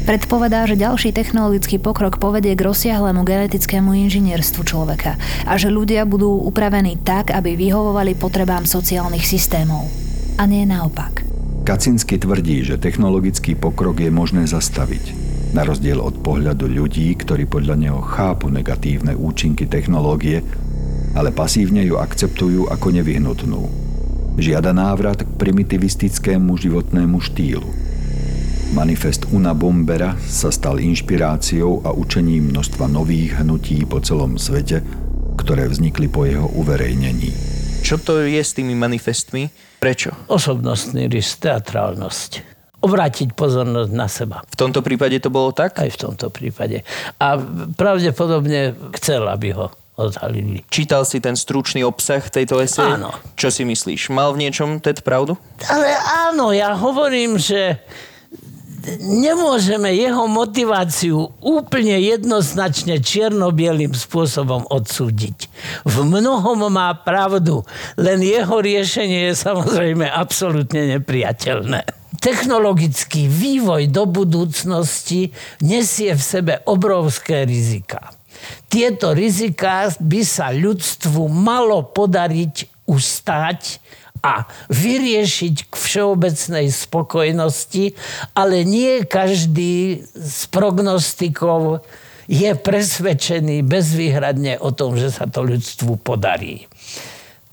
Predpovedá, 0.04 0.68
že 0.68 0.76
ďalší 0.76 1.16
technologický 1.16 1.80
pokrok 1.80 2.20
povedie 2.20 2.60
k 2.60 2.66
rozsiahlému 2.68 3.24
genetickému 3.24 3.96
inžinierstvu 4.04 4.68
človeka 4.68 5.16
a 5.48 5.56
že 5.56 5.72
ľudia 5.72 6.04
budú 6.04 6.44
upravení 6.44 7.00
tak, 7.00 7.32
aby 7.32 7.56
vyhovovali 7.56 8.20
potrebám 8.20 8.68
sociálnych 8.68 9.24
systémov. 9.24 9.88
A 10.36 10.44
nie 10.44 10.68
naopak. 10.68 11.24
Kacinsky 11.64 12.20
tvrdí, 12.20 12.68
že 12.68 12.76
technologický 12.76 13.56
pokrok 13.56 14.02
je 14.04 14.12
možné 14.12 14.44
zastaviť, 14.50 15.21
na 15.52 15.68
rozdiel 15.68 16.00
od 16.00 16.24
pohľadu 16.24 16.68
ľudí, 16.68 17.12
ktorí 17.20 17.48
podľa 17.48 17.76
neho 17.76 18.00
chápu 18.00 18.48
negatívne 18.48 19.16
účinky 19.16 19.68
technológie, 19.68 20.44
ale 21.12 21.36
pasívne 21.36 21.84
ju 21.84 22.00
akceptujú 22.00 22.72
ako 22.72 22.88
nevyhnutnú. 22.96 23.62
Žiada 24.40 24.72
návrat 24.72 25.28
k 25.28 25.30
primitivistickému 25.36 26.56
životnému 26.56 27.20
štýlu. 27.20 27.68
Manifest 28.72 29.28
Una 29.36 29.52
Bombera 29.52 30.16
sa 30.24 30.48
stal 30.48 30.80
inšpiráciou 30.80 31.84
a 31.84 31.92
učením 31.92 32.56
množstva 32.56 32.88
nových 32.88 33.44
hnutí 33.44 33.84
po 33.84 34.00
celom 34.00 34.40
svete, 34.40 34.80
ktoré 35.36 35.68
vznikli 35.68 36.08
po 36.08 36.24
jeho 36.24 36.48
uverejnení. 36.56 37.36
Čo 37.84 38.00
to 38.00 38.24
je 38.24 38.40
s 38.40 38.56
tými 38.56 38.72
manifestmi? 38.72 39.52
Prečo? 39.84 40.16
Osobnostný 40.32 41.12
rys, 41.12 41.36
teatrálnosť 41.44 42.51
obrátiť 42.82 43.38
pozornosť 43.38 43.92
na 43.94 44.10
seba. 44.10 44.42
V 44.50 44.58
tomto 44.58 44.82
prípade 44.82 45.22
to 45.22 45.30
bolo 45.30 45.54
tak? 45.54 45.78
Aj 45.78 45.88
v 45.88 45.98
tomto 45.98 46.34
prípade. 46.34 46.82
A 47.22 47.38
pravdepodobne 47.78 48.74
chcel, 48.98 49.30
aby 49.30 49.54
ho 49.54 49.70
odhalili. 50.02 50.66
Čítal 50.74 51.06
si 51.06 51.22
ten 51.22 51.38
stručný 51.38 51.86
obsah 51.86 52.26
tejto 52.26 52.58
eseje? 52.58 52.98
Áno. 52.98 53.14
Čo 53.38 53.54
si 53.54 53.62
myslíš? 53.62 54.10
Mal 54.10 54.34
v 54.34 54.48
niečom 54.48 54.82
Ted 54.82 55.06
pravdu? 55.06 55.38
Ale 55.70 55.94
áno, 56.34 56.50
ja 56.50 56.74
hovorím, 56.74 57.38
že 57.38 57.78
nemôžeme 58.98 59.94
jeho 59.94 60.26
motiváciu 60.26 61.30
úplne 61.38 62.02
jednoznačne 62.02 62.98
čierno-bielým 62.98 63.94
spôsobom 63.94 64.66
odsúdiť. 64.74 65.54
V 65.86 65.96
mnohom 66.02 66.66
má 66.74 66.90
pravdu, 66.98 67.62
len 67.94 68.26
jeho 68.26 68.58
riešenie 68.58 69.30
je 69.30 69.34
samozrejme 69.38 70.10
absolútne 70.10 70.98
nepriateľné 70.98 72.01
technologický 72.22 73.26
vývoj 73.26 73.90
do 73.90 74.06
budúcnosti 74.06 75.34
nesie 75.66 76.14
v 76.14 76.24
sebe 76.24 76.54
obrovské 76.70 77.44
rizika. 77.50 78.14
Tieto 78.70 79.12
rizika 79.12 79.90
by 79.98 80.22
sa 80.22 80.54
ľudstvu 80.54 81.28
malo 81.28 81.82
podariť 81.90 82.86
ustať 82.86 83.62
a 84.22 84.46
vyriešiť 84.70 85.56
k 85.68 85.74
všeobecnej 85.74 86.70
spokojnosti, 86.70 87.98
ale 88.38 88.62
nie 88.62 89.02
každý 89.02 90.06
z 90.14 90.40
prognostikov 90.54 91.82
je 92.30 92.54
presvedčený 92.54 93.66
bezvýhradne 93.66 94.62
o 94.62 94.70
tom, 94.70 94.94
že 94.94 95.10
sa 95.10 95.26
to 95.26 95.42
ľudstvu 95.42 95.98
podarí 96.06 96.70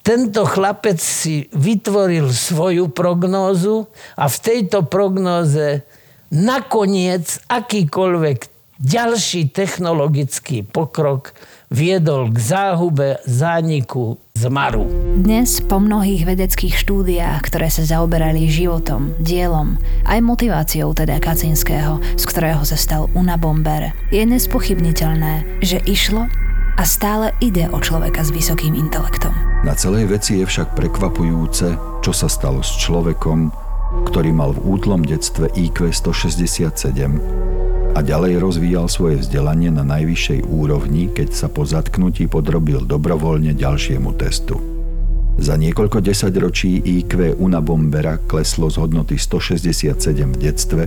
tento 0.08 0.48
chlapec 0.48 0.96
si 0.96 1.52
vytvoril 1.52 2.32
svoju 2.32 2.88
prognózu 2.88 3.92
a 4.16 4.24
v 4.24 4.36
tejto 4.40 4.88
prognóze 4.88 5.84
nakoniec 6.32 7.44
akýkoľvek 7.44 8.38
ďalší 8.80 9.52
technologický 9.52 10.64
pokrok 10.64 11.36
viedol 11.68 12.32
k 12.32 12.40
záhube, 12.40 13.20
zániku, 13.28 14.16
zmaru. 14.32 14.88
Dnes 15.20 15.60
po 15.60 15.76
mnohých 15.76 16.24
vedeckých 16.24 16.72
štúdiách, 16.72 17.44
ktoré 17.44 17.68
sa 17.68 17.84
zaoberali 17.84 18.48
životom, 18.48 19.12
dielom, 19.20 19.76
aj 20.08 20.24
motiváciou 20.24 20.96
teda 20.96 21.20
Kacinského, 21.20 22.00
z 22.16 22.24
ktorého 22.24 22.64
sa 22.64 22.80
stal 22.80 23.12
Unabomber, 23.12 23.92
je 24.08 24.24
nespochybniteľné, 24.24 25.60
že 25.60 25.84
išlo 25.84 26.47
a 26.78 26.86
stále 26.86 27.34
ide 27.42 27.66
o 27.74 27.82
človeka 27.82 28.22
s 28.22 28.30
vysokým 28.30 28.78
intelektom. 28.78 29.34
Na 29.66 29.74
celej 29.74 30.14
veci 30.14 30.38
je 30.38 30.46
však 30.46 30.78
prekvapujúce, 30.78 31.74
čo 32.06 32.12
sa 32.14 32.30
stalo 32.30 32.62
s 32.62 32.70
človekom, 32.78 33.50
ktorý 34.06 34.30
mal 34.30 34.54
v 34.54 34.78
útlom 34.78 35.02
detstve 35.02 35.50
IQ 35.58 35.90
167 35.90 36.78
a 37.98 37.98
ďalej 37.98 38.38
rozvíjal 38.38 38.86
svoje 38.86 39.18
vzdelanie 39.18 39.74
na 39.74 39.82
najvyššej 39.82 40.46
úrovni, 40.46 41.10
keď 41.10 41.34
sa 41.34 41.50
po 41.50 41.66
zatknutí 41.66 42.30
podrobil 42.30 42.86
dobrovoľne 42.86 43.58
ďalšiemu 43.58 44.14
testu. 44.14 44.62
Za 45.38 45.58
niekoľko 45.58 45.98
desaťročí 46.02 46.78
IQ 47.02 47.42
Una 47.42 47.58
Bombera 47.58 48.22
kleslo 48.22 48.70
z 48.70 48.78
hodnoty 48.78 49.18
167 49.18 49.98
v 50.14 50.38
detstve, 50.38 50.82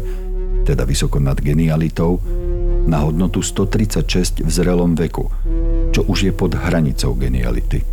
teda 0.64 0.88
vysoko 0.88 1.20
nad 1.20 1.36
genialitou, 1.40 2.20
na 2.88 3.04
hodnotu 3.04 3.44
136 3.44 4.44
v 4.44 4.50
zrelom 4.50 4.96
veku, 4.96 5.28
čo 5.92 6.08
už 6.08 6.32
je 6.32 6.34
pod 6.34 6.56
hranicou 6.56 7.14
geniality. 7.16 7.84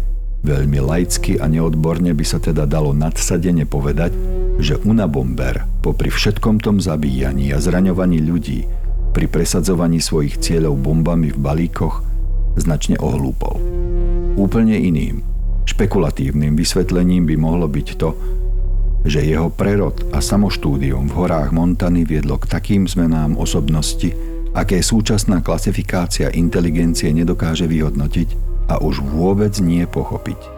Veľmi 0.47 0.79
laicky 0.79 1.35
a 1.37 1.51
neodborne 1.51 2.15
by 2.15 2.25
sa 2.25 2.39
teda 2.39 2.63
dalo 2.63 2.95
nadsadene 2.95 3.67
povedať, 3.67 4.15
že 4.63 4.79
Unabomber 4.87 5.67
popri 5.83 6.11
všetkom 6.11 6.63
tom 6.63 6.79
zabíjaní 6.79 7.51
a 7.51 7.59
zraňovaní 7.59 8.23
ľudí 8.23 8.67
pri 9.11 9.27
presadzovaní 9.27 9.99
svojich 9.99 10.39
cieľov 10.39 10.79
bombami 10.79 11.35
v 11.35 11.39
balíkoch 11.43 12.07
značne 12.55 12.99
ohlúpol. 13.03 13.59
Úplne 14.39 14.79
iným, 14.79 15.27
špekulatívnym 15.67 16.55
vysvetlením 16.55 17.27
by 17.27 17.35
mohlo 17.35 17.67
byť 17.67 17.89
to, 17.99 18.11
že 19.07 19.27
jeho 19.27 19.51
prerod 19.51 19.95
a 20.15 20.19
samoštúdium 20.19 21.11
v 21.11 21.17
horách 21.19 21.51
Montany 21.55 22.03
viedlo 22.03 22.39
k 22.39 22.51
takým 22.51 22.87
zmenám 22.87 23.39
osobnosti, 23.39 24.11
aké 24.57 24.81
súčasná 24.81 25.41
klasifikácia 25.45 26.33
inteligencie 26.33 27.13
nedokáže 27.13 27.69
vyhodnotiť 27.69 28.29
a 28.69 28.81
už 28.85 29.01
vôbec 29.01 29.57
nie 29.61 29.89
pochopiť. 29.89 30.58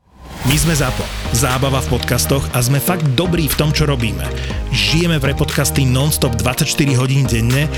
My 0.41 0.57
sme 0.57 0.73
ZAPO, 0.73 1.05
zábava 1.37 1.77
v 1.85 1.93
podcastoch 1.93 2.41
a 2.57 2.65
sme 2.65 2.81
fakt 2.81 3.05
dobrí 3.13 3.45
v 3.45 3.57
tom, 3.61 3.69
čo 3.69 3.85
robíme. 3.85 4.25
Žijeme 4.73 5.21
v 5.21 5.29
repodcasty 5.29 5.85
non-stop 5.85 6.33
24 6.33 6.65
hodín 6.97 7.29
denne, 7.29 7.69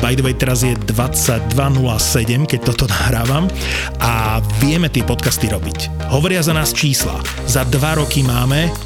by 0.00 0.16
the 0.16 0.24
way 0.24 0.32
teraz 0.32 0.64
je 0.64 0.72
22.07, 0.88 1.52
keď 2.48 2.60
toto 2.72 2.88
nahrávam 2.94 3.52
a 4.00 4.40
vieme 4.64 4.88
tie 4.88 5.04
podcasty 5.04 5.52
robiť. 5.52 6.08
Hovoria 6.08 6.40
za 6.40 6.56
nás 6.56 6.72
čísla. 6.72 7.20
Za 7.44 7.68
dva 7.68 8.00
roky 8.00 8.24
máme 8.24 8.85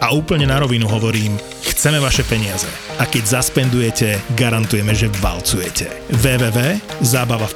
A 0.00 0.08
úplne 0.16 0.48
na 0.48 0.56
rovinu 0.56 0.88
hovorím, 0.88 1.36
chceme 1.68 2.00
vaše 2.00 2.24
peniaze. 2.24 2.64
A 2.96 3.04
keď 3.04 3.36
zaspendujete, 3.36 4.16
garantujeme, 4.32 4.96
že 4.96 5.12
valcujete. 5.20 5.84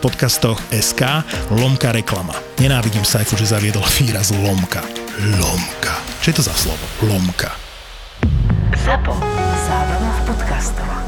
podcastoch 0.04 0.60
SK 0.68 1.24
lomka 1.56 1.96
reklama. 1.96 2.36
Nenávidím 2.60 3.08
Saifu, 3.08 3.40
že 3.40 3.48
zaviedol 3.48 3.88
výraz 3.96 4.36
lomka. 4.36 4.84
Lomka. 5.40 5.96
Čo 6.20 6.28
je 6.28 6.36
to 6.36 6.44
za 6.44 6.52
slovo? 6.52 6.84
Lomka. 7.08 7.56
Zapo. 8.84 9.16
Zábrná 9.64 10.12
v 10.20 10.22
podcastovách. 10.28 11.05